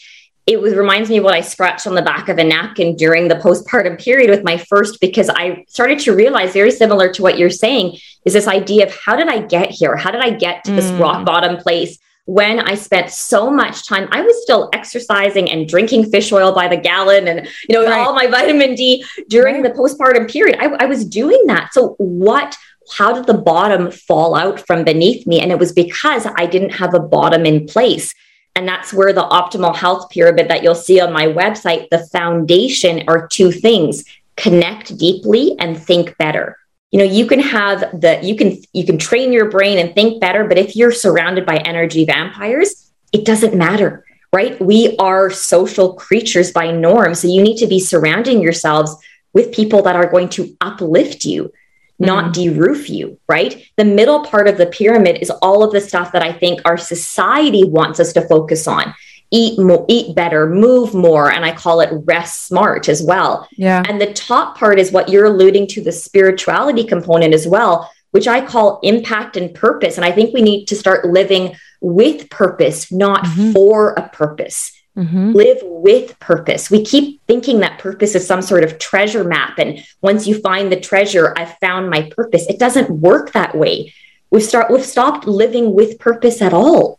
[0.45, 3.30] it was reminds me of what I scratched on the back of a napkin during
[3.30, 7.38] the postpartum period with my first because I started to realize very similar to what
[7.38, 9.95] you're saying is this idea of how did I get here?
[9.95, 10.99] How did I get to this mm.
[10.99, 11.97] rock bottom place?
[12.26, 16.67] when I spent so much time, I was still exercising and drinking fish oil by
[16.67, 17.99] the gallon and, you know, right.
[17.99, 19.74] all my vitamin D during right.
[19.74, 20.57] the postpartum period.
[20.59, 21.74] I, I was doing that.
[21.74, 22.55] So, what
[22.92, 25.39] how did the bottom fall out from beneath me?
[25.39, 28.14] And it was because I didn't have a bottom in place.
[28.56, 33.04] And that's where the optimal health pyramid that you'll see on my website, the foundation
[33.08, 34.04] are two things
[34.36, 36.58] connect deeply and think better.
[36.92, 40.20] You know, you can have the, you can, you can train your brain and think
[40.20, 44.60] better, but if you're surrounded by energy vampires, it doesn't matter, right?
[44.60, 47.16] We are social creatures by norm.
[47.16, 48.96] So you need to be surrounding yourselves
[49.34, 51.54] with people that are going to uplift you
[52.02, 52.56] not mm-hmm.
[52.56, 53.64] de-roof you, right?
[53.78, 56.78] The middle part of the pyramid is all of the stuff that I think our
[56.78, 58.93] society wants us to focus on.
[59.34, 63.47] Eat more, eat better, move more, and I call it rest smart as well.
[63.56, 63.82] Yeah.
[63.88, 68.28] And the top part is what you're alluding to the spirituality component as well, which
[68.28, 69.95] I call impact and purpose.
[69.95, 73.54] And I think we need to start living with purpose, not mm-hmm.
[73.54, 74.74] for a purpose.
[74.98, 75.32] Mm-hmm.
[75.32, 76.70] Live with purpose.
[76.70, 79.58] We keep thinking that purpose is some sort of treasure map.
[79.58, 82.46] And once you find the treasure, I've found my purpose.
[82.48, 83.94] It doesn't work that way.
[84.32, 86.98] We've start we've stopped living with purpose at all.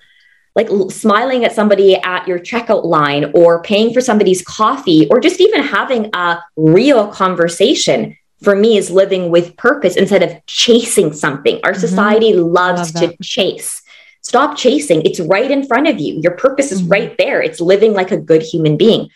[0.54, 5.40] Like smiling at somebody at your checkout line or paying for somebody's coffee or just
[5.40, 8.16] even having a real conversation.
[8.42, 11.60] for me is living with purpose instead of chasing something.
[11.62, 12.52] Our society mm-hmm.
[12.52, 13.81] loves Love to chase.
[14.22, 15.02] Stop chasing.
[15.02, 16.20] It's right in front of you.
[16.20, 16.92] Your purpose is mm-hmm.
[16.92, 17.42] right there.
[17.42, 19.10] It's living like a good human being.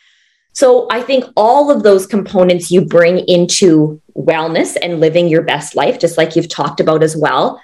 [0.52, 5.76] So I think all of those components you bring into wellness and living your best
[5.76, 7.60] life, just like you've talked about as well.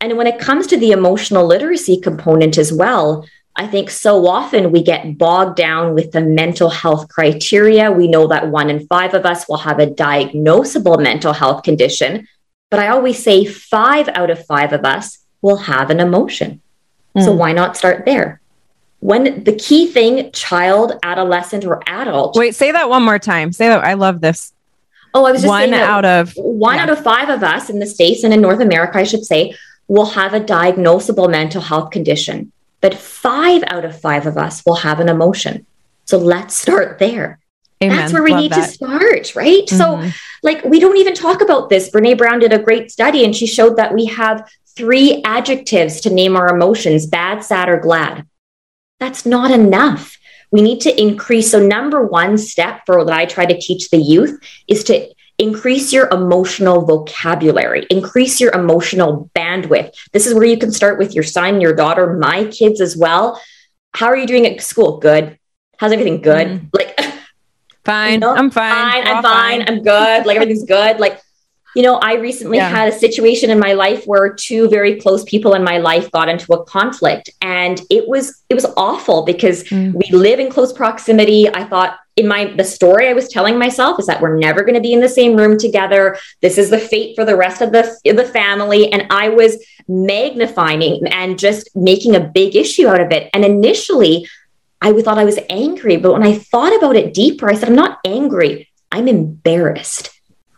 [0.00, 3.26] And when it comes to the emotional literacy component as well,
[3.56, 7.90] I think so often we get bogged down with the mental health criteria.
[7.90, 12.28] We know that one in five of us will have a diagnosable mental health condition.
[12.70, 16.60] But I always say five out of five of us will have an emotion.
[17.16, 17.24] Mm.
[17.24, 17.38] So hmm.
[17.38, 18.40] why not start there?
[19.00, 22.36] When the key thing, child, adolescent, or adult.
[22.36, 23.52] Wait, say that one more time.
[23.52, 23.84] Say that.
[23.84, 24.52] I love this.
[25.12, 26.82] Oh, I was just one out of one yeah.
[26.82, 29.54] out of five of us in the States and in North America, I should say,
[29.88, 32.50] will have a diagnosable mental health condition
[32.84, 35.64] but five out of five of us will have an emotion.
[36.04, 37.38] So let's start there.
[37.82, 37.96] Amen.
[37.96, 38.66] That's where we Love need that.
[38.66, 39.64] to start, right?
[39.64, 39.76] Mm-hmm.
[39.78, 40.12] So,
[40.42, 41.90] like, we don't even talk about this.
[41.90, 44.46] Brene Brown did a great study and she showed that we have
[44.76, 48.26] three adjectives to name our emotions bad, sad, or glad.
[49.00, 50.18] That's not enough.
[50.50, 51.50] We need to increase.
[51.50, 55.08] So, number one step for what I try to teach the youth is to
[55.38, 59.92] increase your emotional vocabulary, increase your emotional bandwidth.
[60.12, 63.40] This is where you can start with your son, your daughter, my kids as well.
[63.94, 64.98] How are you doing at school?
[64.98, 65.38] Good.
[65.78, 66.46] How's everything good?
[66.46, 66.70] Mm.
[66.72, 67.00] Like,
[67.84, 68.12] fine.
[68.14, 68.72] You know, I'm fine.
[68.72, 69.22] fine I'm fine.
[69.22, 69.68] fine.
[69.68, 70.26] I'm good.
[70.26, 71.00] Like, everything's good.
[71.00, 71.20] Like,
[71.74, 72.68] you know, I recently yeah.
[72.68, 76.28] had a situation in my life where two very close people in my life got
[76.28, 79.92] into a conflict and it was it was awful because mm.
[79.92, 81.48] we live in close proximity.
[81.48, 84.74] I thought in my the story I was telling myself is that we're never going
[84.74, 86.16] to be in the same room together.
[86.42, 91.06] This is the fate for the rest of the the family and I was magnifying
[91.08, 93.30] and just making a big issue out of it.
[93.34, 94.28] And initially
[94.80, 97.74] I thought I was angry, but when I thought about it deeper, I said I'm
[97.74, 98.68] not angry.
[98.92, 100.13] I'm embarrassed.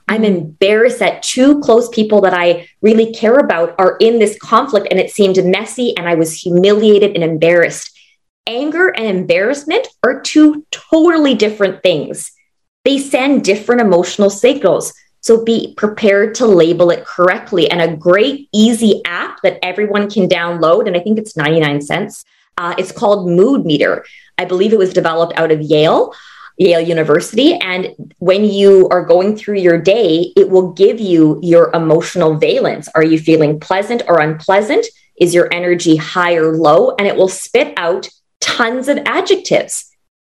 [0.09, 4.87] I'm embarrassed that two close people that I really care about are in this conflict
[4.91, 7.97] and it seemed messy and I was humiliated and embarrassed
[8.47, 12.33] anger and embarrassment are two totally different things.
[12.85, 14.93] They send different emotional signals.
[15.21, 17.69] So be prepared to label it correctly.
[17.69, 22.25] And a great, easy app that everyone can download, and I think it's 99 cents,
[22.59, 24.05] uh, it's called Mood Meter.
[24.39, 26.15] I believe it was developed out of Yale.
[26.59, 27.55] Yale University.
[27.55, 32.89] And when you are going through your day, it will give you your emotional valence.
[32.95, 34.87] Are you feeling pleasant or unpleasant?
[35.21, 36.95] Is your energy high or low?
[36.99, 38.09] And it will spit out
[38.41, 39.91] tons of adjectives.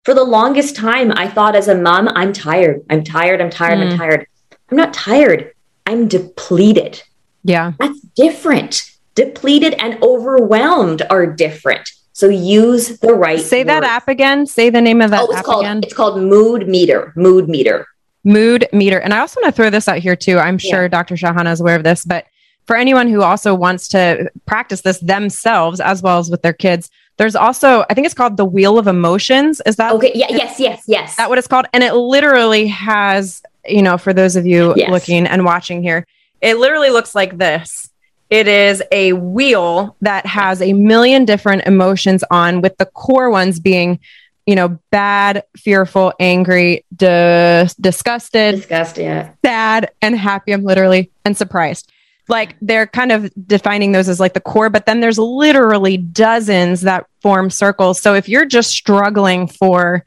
[0.06, 2.84] For the longest time, I thought as a mom, I'm tired.
[2.90, 3.42] I'm tired.
[3.42, 3.80] I'm tired.
[3.80, 3.92] Mm.
[3.92, 4.28] I'm tired.
[4.72, 5.54] I'm not tired.
[5.86, 7.02] I'm depleted.
[7.44, 7.74] Yeah.
[7.80, 8.92] That's different.
[9.16, 11.90] Depleted and overwhelmed are different.
[12.14, 13.40] So use the right.
[13.40, 14.46] Say that app again.
[14.46, 15.80] Say the name of that oh, it's app called, again.
[15.84, 17.14] It's called Mood Meter.
[17.16, 17.88] Mood Meter.
[18.24, 19.00] Mood Meter.
[19.00, 20.38] And I also want to throw this out here too.
[20.38, 20.90] I'm sure yeah.
[20.90, 21.16] Dr.
[21.16, 22.26] Shahana is aware of this, but
[22.66, 26.90] for anyone who also wants to practice this themselves as well as with their kids,
[27.18, 29.62] there's also, I think it's called the Wheel of Emotions.
[29.66, 30.12] Is that okay?
[30.16, 31.16] Yeah, yes, yes, yes.
[31.16, 31.66] That what it's called?
[31.74, 34.90] And it literally has, you know, for those of you yes.
[34.90, 36.06] looking and watching here,
[36.42, 37.89] it literally looks like this.
[38.30, 43.60] It is a wheel that has a million different emotions on, with the core ones
[43.60, 44.00] being,
[44.46, 49.32] you know, bad, fearful, angry, dis- disgusted, disgusted, yeah.
[49.44, 50.52] sad, and happy.
[50.52, 51.92] I'm literally and surprised
[52.30, 56.82] like they're kind of defining those as like the core, but then there's literally dozens
[56.82, 58.00] that form circles.
[58.00, 60.06] So if you're just struggling for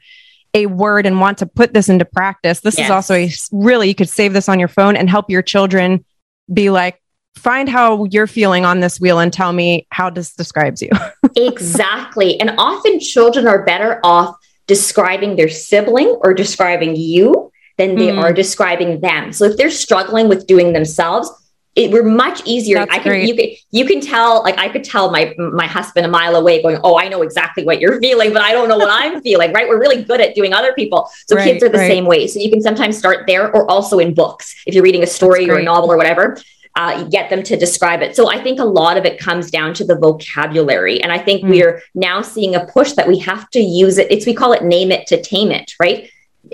[0.53, 2.87] a word and want to put this into practice, this yes.
[2.87, 6.05] is also a really, you could save this on your phone and help your children
[6.51, 7.01] be like,
[7.35, 10.89] find how you're feeling on this wheel and tell me how this describes you.
[11.35, 12.39] exactly.
[12.39, 14.35] And often children are better off
[14.67, 18.21] describing their sibling or describing you than they mm.
[18.21, 19.33] are describing them.
[19.33, 21.31] So if they're struggling with doing themselves,
[21.75, 22.77] it, we're much easier.
[22.77, 23.27] That's I can great.
[23.27, 26.61] you can you can tell like I could tell my my husband a mile away
[26.61, 29.51] going, "Oh, I know exactly what you're feeling, but I don't know what I'm feeling."
[29.51, 29.67] Right?
[29.67, 31.09] We're really good at doing other people.
[31.27, 31.87] So right, kids are the right.
[31.87, 32.27] same way.
[32.27, 34.53] So you can sometimes start there or also in books.
[34.67, 36.37] If you're reading a story or a novel or whatever,
[36.75, 38.15] uh, get them to describe it.
[38.15, 41.01] So I think a lot of it comes down to the vocabulary.
[41.01, 41.49] And I think mm.
[41.49, 44.11] we're now seeing a push that we have to use it.
[44.11, 46.09] It's, we call it name it to tame it, right?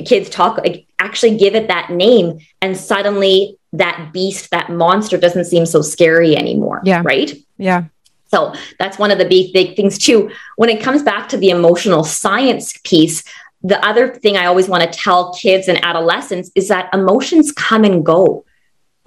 [0.05, 2.39] Kids talk, like, actually give it that name.
[2.61, 6.81] And suddenly that beast, that monster doesn't seem so scary anymore.
[6.83, 7.01] Yeah.
[7.03, 7.33] Right.
[7.57, 7.85] Yeah.
[8.27, 10.31] So that's one of the big, big things too.
[10.57, 13.23] When it comes back to the emotional science piece,
[13.63, 17.83] the other thing I always want to tell kids and adolescents is that emotions come
[17.83, 18.45] and go.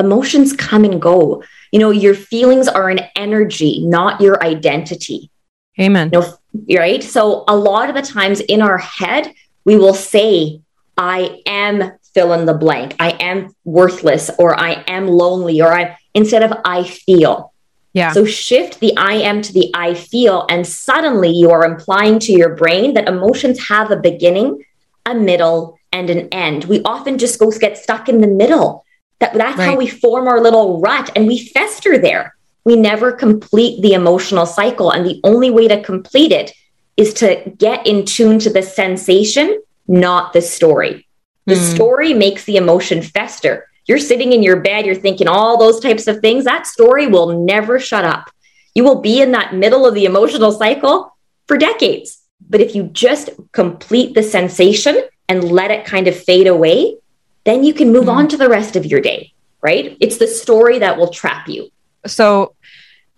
[0.03, 1.43] Emotions come and go.
[1.71, 5.31] You know, your feelings are an energy, not your identity.
[5.81, 6.11] Amen.
[6.13, 7.03] You know, right?
[7.03, 9.33] So a lot of the times in our head,
[9.65, 10.61] we will say,
[10.99, 12.95] I am fill in the blank.
[13.01, 17.53] I am worthless or I am lonely or I instead of I feel.
[17.95, 18.13] Yeah.
[18.13, 22.33] So shift the I am to the I feel and suddenly you are implying to
[22.33, 24.65] your brain that emotions have a beginning,
[25.07, 26.65] a middle and an end.
[26.65, 28.85] We often just go get stuck in the middle.
[29.23, 29.67] That that's right.
[29.67, 32.35] how we form our little rut and we fester there.
[32.65, 36.53] We never complete the emotional cycle and the only way to complete it
[36.97, 41.07] is to get in tune to the sensation, not the story.
[41.47, 41.75] The mm.
[41.75, 43.69] story makes the emotion fester.
[43.87, 46.43] You're sitting in your bed, you're thinking all those types of things.
[46.43, 48.29] That story will never shut up.
[48.75, 51.17] You will be in that middle of the emotional cycle
[51.47, 52.19] for decades.
[52.51, 56.97] But if you just complete the sensation and let it kind of fade away,
[57.45, 58.13] then you can move mm.
[58.13, 59.97] on to the rest of your day, right?
[60.01, 61.71] It's the story that will trap you.
[62.07, 62.55] So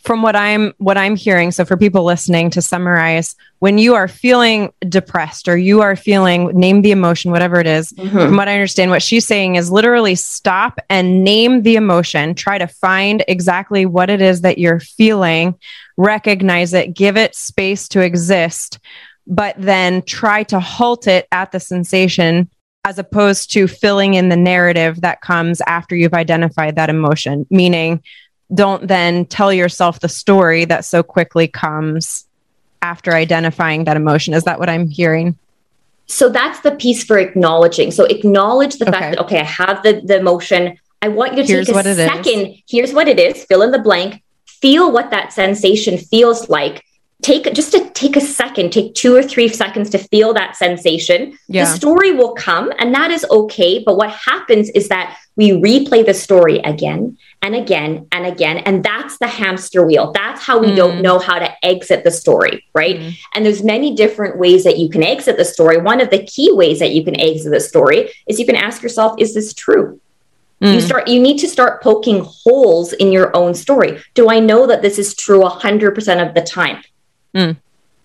[0.05, 4.07] from what I'm what I'm hearing, so for people listening to summarize, when you are
[4.07, 8.18] feeling depressed or you are feeling name the emotion, whatever it is, mm-hmm.
[8.18, 12.59] from what I understand, what she's saying is literally stop and name the emotion, try
[12.59, 15.59] to find exactly what it is that you're feeling,
[15.97, 18.79] recognize it, give it space to exist,
[19.27, 22.51] but then try to halt it at the sensation
[22.85, 28.03] as opposed to filling in the narrative that comes after you've identified that emotion, meaning
[28.53, 32.26] don't then tell yourself the story that so quickly comes
[32.82, 34.35] after identifying that emotion.
[34.35, 35.39] Is that what I'm hearing?
[36.07, 37.91] So that's the piece for acknowledging.
[37.91, 38.99] So acknowledge the okay.
[38.99, 40.78] fact that, okay, I have the, the emotion.
[41.01, 42.47] I want you to Here's take a second.
[42.47, 42.62] Is.
[42.68, 43.45] Here's what it is.
[43.47, 44.22] Fill in the blank.
[44.45, 46.85] Feel what that sensation feels like
[47.25, 51.39] take just to take a second, take two or three seconds to feel that sensation.
[51.49, 51.64] Yeah.
[51.64, 53.83] The story will come and that is okay.
[53.85, 58.59] But what happens is that we replay the story again and again and again.
[58.59, 60.12] And that's the hamster wheel.
[60.12, 60.77] That's how we mm.
[60.77, 62.97] don't know how to exit the story, right?
[62.97, 63.16] Mm.
[63.35, 65.79] And there's many different ways that you can exit the story.
[65.79, 68.83] One of the key ways that you can exit the story is you can ask
[68.83, 69.99] yourself, is this true?
[70.61, 70.83] You mm.
[70.83, 74.03] start you need to start poking holes in your own story.
[74.14, 76.83] Do I know that this is true 100% of the time?
[77.35, 77.57] Mm.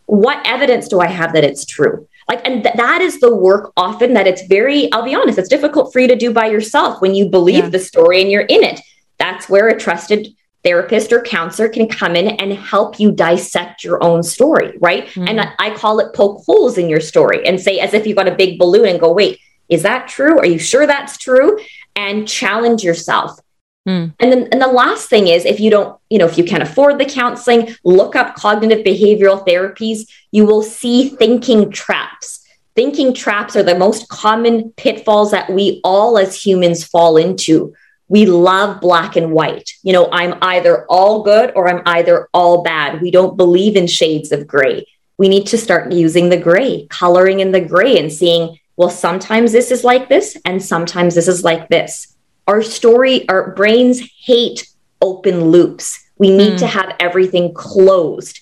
[0.06, 2.08] What evidence do I have that it's true?
[2.28, 5.50] Like, and th- that is the work often that it's very, I'll be honest, it's
[5.50, 7.70] difficult for you to do by yourself when you believe yeah.
[7.70, 8.80] the story and you're in it.
[9.18, 10.28] That's where a trusted
[10.64, 15.08] therapist or counselor can come in and help you dissect your own story, right?
[15.08, 15.30] Mm.
[15.30, 18.18] And I, I call it poke holes in your story and say, as if you've
[18.18, 20.38] got a big balloon and go, wait, is that true?
[20.40, 21.60] Are you sure that's true?
[21.96, 23.40] And challenge yourself.
[23.88, 24.14] Mm.
[24.20, 26.64] And then and the last thing is if you don't, you know, if you can't
[26.64, 32.46] afford the counseling, look up cognitive behavioral therapies, you will see thinking traps.
[32.76, 37.74] Thinking traps are the most common pitfalls that we all as humans fall into.
[38.08, 39.72] We love black and white.
[39.84, 43.02] You know, I'm either all good or I'm either all bad.
[43.02, 44.88] We don't believe in shades of gray.
[45.18, 49.52] We need to start using the gray, coloring in the gray and seeing, well, sometimes
[49.52, 52.16] this is like this and sometimes this is like this
[52.50, 54.68] our story, our brains hate
[55.04, 56.04] open loops.
[56.18, 56.60] We need mm.
[56.60, 58.40] to have everything closed.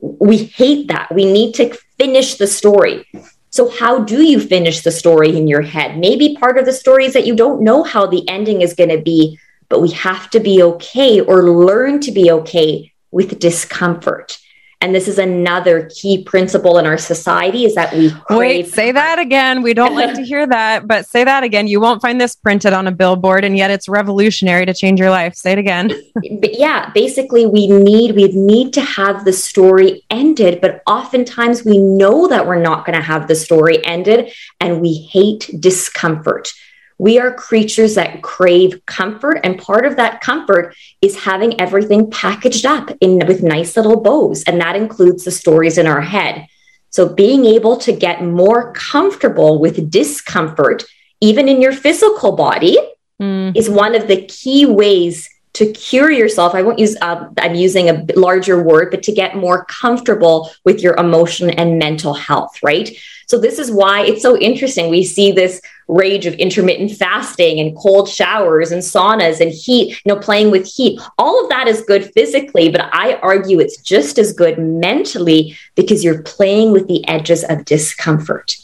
[0.00, 1.14] We hate that.
[1.14, 3.06] We need to finish the story.
[3.50, 5.98] So, how do you finish the story in your head?
[5.98, 8.88] Maybe part of the story is that you don't know how the ending is going
[8.88, 9.38] to be,
[9.68, 14.38] but we have to be okay or learn to be okay with discomfort.
[14.84, 18.66] And this is another key principle in our society is that we wait.
[18.66, 19.62] Say that again.
[19.62, 21.66] We don't like to hear that, but say that again.
[21.66, 25.08] You won't find this printed on a billboard, and yet it's revolutionary to change your
[25.08, 25.36] life.
[25.36, 25.88] Say it again.
[26.14, 31.78] but yeah, basically, we need we need to have the story ended, but oftentimes we
[31.78, 36.52] know that we're not going to have the story ended, and we hate discomfort.
[36.98, 42.66] We are creatures that crave comfort, and part of that comfort is having everything packaged
[42.66, 46.46] up in with nice little bows, and that includes the stories in our head.
[46.90, 50.84] So, being able to get more comfortable with discomfort,
[51.20, 52.78] even in your physical body,
[53.20, 53.56] mm.
[53.56, 56.54] is one of the key ways to cure yourself.
[56.54, 60.80] I won't use, uh, I'm using a larger word, but to get more comfortable with
[60.80, 62.96] your emotion and mental health, right?
[63.26, 64.88] So, this is why it's so interesting.
[64.88, 70.14] We see this rage of intermittent fasting and cold showers and saunas and heat, you
[70.14, 71.00] know, playing with heat.
[71.18, 76.02] All of that is good physically, but I argue it's just as good mentally because
[76.02, 78.56] you're playing with the edges of discomfort,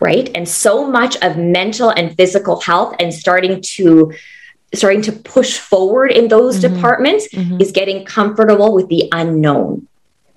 [0.00, 0.30] right?
[0.34, 4.12] And so much of mental and physical health and starting to
[4.74, 6.74] starting to push forward in those mm-hmm.
[6.74, 7.60] departments mm-hmm.
[7.60, 9.86] is getting comfortable with the unknown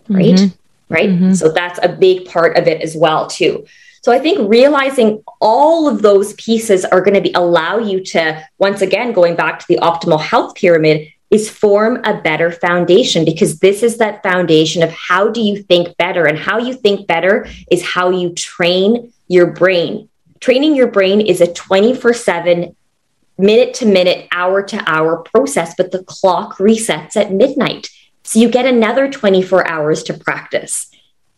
[0.08, 0.94] right mm-hmm.
[0.94, 1.34] right mm-hmm.
[1.34, 3.66] so that's a big part of it as well too
[4.02, 8.44] so I think realizing all of those pieces are going to be allow you to
[8.58, 13.60] once again going back to the optimal health pyramid is form a better foundation because
[13.60, 17.48] this is that foundation of how do you think better and how you think better
[17.70, 20.10] is how you train your brain
[20.42, 22.76] Training your brain is a 24 7,
[23.38, 27.90] minute to minute, hour to hour process, but the clock resets at midnight.
[28.24, 30.90] So you get another 24 hours to practice.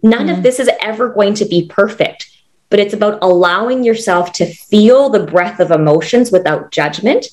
[0.02, 0.38] None mm.
[0.38, 2.30] of this is ever going to be perfect,
[2.74, 7.28] but it's about allowing yourself to feel the breath of emotions without judgment.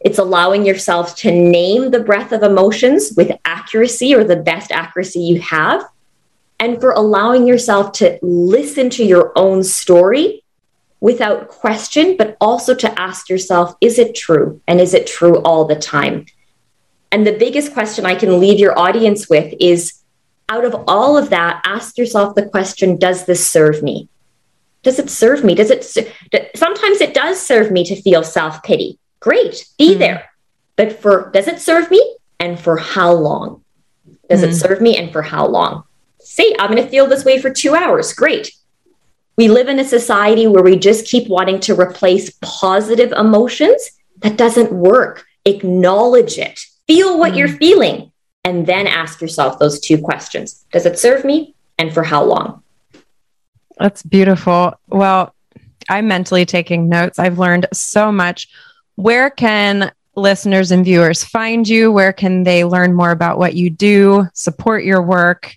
[0.00, 5.20] It's allowing yourself to name the breath of emotions with accuracy or the best accuracy
[5.20, 5.84] you have.
[6.58, 10.42] And for allowing yourself to listen to your own story
[11.00, 14.62] without question, but also to ask yourself, is it true?
[14.66, 16.24] And is it true all the time?
[17.12, 20.00] And the biggest question I can leave your audience with is
[20.48, 24.08] out of all of that, ask yourself the question Does this serve me?
[24.82, 25.54] Does it serve me?
[25.54, 25.84] Does it
[26.54, 28.98] sometimes it does serve me to feel self pity?
[29.20, 29.98] Great, be mm.
[29.98, 30.30] there.
[30.76, 33.62] But for does it serve me and for how long?
[34.28, 34.48] Does mm.
[34.48, 35.84] it serve me and for how long?
[36.20, 38.12] Say, I'm going to feel this way for two hours.
[38.12, 38.52] Great.
[39.36, 43.90] We live in a society where we just keep wanting to replace positive emotions.
[44.18, 45.24] That doesn't work.
[45.44, 46.60] Acknowledge it.
[46.86, 47.38] Feel what mm.
[47.38, 48.12] you're feeling
[48.44, 51.54] and then ask yourself those two questions Does it serve me?
[51.78, 52.62] And for how long?
[53.80, 54.74] That's beautiful.
[54.88, 55.34] Well,
[55.88, 57.18] I'm mentally taking notes.
[57.18, 58.48] I've learned so much.
[58.96, 61.90] Where can listeners and viewers find you?
[61.90, 65.56] Where can they learn more about what you do, support your work?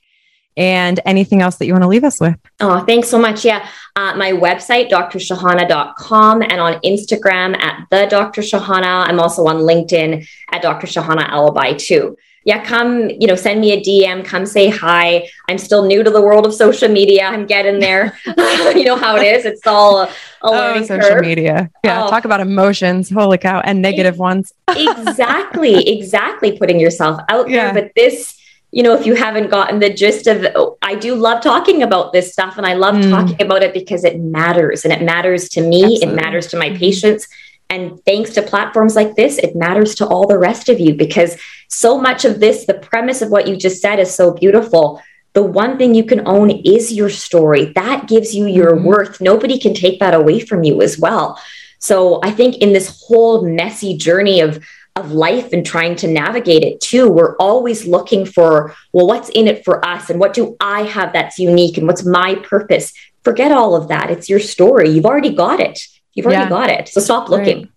[0.55, 2.35] and anything else that you want to leave us with.
[2.59, 3.43] Oh, thanks so much.
[3.43, 3.67] Yeah.
[3.95, 8.41] Uh, my website, drshahana.com, and on Instagram at the Dr.
[8.41, 9.07] Shahana.
[9.07, 10.85] I'm also on LinkedIn at Dr.
[10.85, 12.15] Shahana Alibhai too
[12.45, 15.29] yeah, come, you know, send me a DM, come say hi.
[15.47, 17.23] I'm still new to the world of social media.
[17.25, 18.17] I'm getting there.
[18.25, 19.45] you know how it is.
[19.45, 20.09] It's all a, a
[20.43, 21.21] oh, social curve.
[21.21, 21.69] media.
[21.83, 22.03] Yeah.
[22.03, 22.09] Oh.
[22.09, 23.09] Talk about emotions.
[23.09, 23.61] Holy cow.
[23.61, 24.51] And negative ones.
[24.69, 25.87] exactly.
[25.87, 26.57] Exactly.
[26.57, 27.71] Putting yourself out yeah.
[27.71, 27.83] there.
[27.83, 28.37] But this,
[28.71, 30.45] you know, if you haven't gotten the gist of,
[30.81, 33.09] I do love talking about this stuff and I love mm.
[33.09, 35.83] talking about it because it matters and it matters to me.
[35.83, 36.07] Absolutely.
[36.09, 36.77] It matters to my mm-hmm.
[36.77, 37.27] patients
[37.73, 41.35] and thanks to platforms like this, it matters to all the rest of you because
[41.69, 45.01] so much of this, the premise of what you just said is so beautiful.
[45.33, 47.73] The one thing you can own is your story.
[47.73, 48.85] That gives you your mm-hmm.
[48.85, 49.21] worth.
[49.21, 51.41] Nobody can take that away from you as well.
[51.79, 54.63] So I think in this whole messy journey of
[54.95, 59.47] of life and trying to navigate it too, we're always looking for, well, what's in
[59.47, 60.11] it for us?
[60.11, 61.79] And what do I have that's unique?
[61.79, 62.93] And what's my purpose?
[63.23, 64.11] Forget all of that.
[64.11, 64.89] It's your story.
[64.89, 65.79] You've already got it.
[66.13, 66.49] You've already yeah.
[66.49, 66.87] got it.
[66.89, 67.57] So stop looking.
[67.57, 67.69] Right.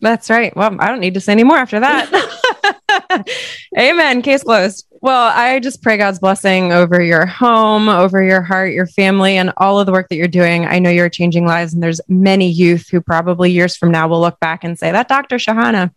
[0.00, 0.54] That's right.
[0.54, 3.26] Well, I don't need to say any more after that.
[3.78, 4.22] Amen.
[4.22, 4.86] Case closed.
[5.00, 9.52] Well, I just pray God's blessing over your home, over your heart, your family, and
[9.56, 10.66] all of the work that you're doing.
[10.66, 14.20] I know you're changing lives, and there's many youth who probably years from now will
[14.20, 15.36] look back and say, That Dr.
[15.36, 15.90] Shahana,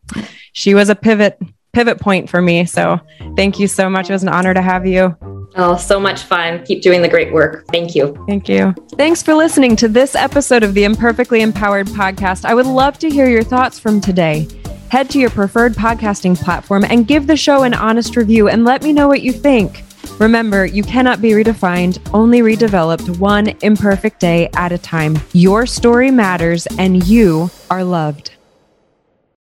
[0.53, 1.39] she was a pivot
[1.77, 2.65] pivot point for me.
[2.65, 2.99] So
[3.35, 4.09] thank you so much.
[4.09, 5.15] It was an honor to have you.
[5.55, 6.63] Oh, so much fun.
[6.65, 7.67] Keep doing the great work.
[7.67, 8.17] Thank you.
[8.27, 8.73] Thank you.
[8.95, 12.45] Thanks for listening to this episode of the Imperfectly Empowered podcast.
[12.45, 14.47] I would love to hear your thoughts from today.
[14.89, 18.81] Head to your preferred podcasting platform and give the show an honest review and let
[18.81, 19.83] me know what you think.
[20.17, 25.19] Remember, you cannot be redefined, only redeveloped one imperfect day at a time.
[25.33, 28.31] Your story matters and you are loved.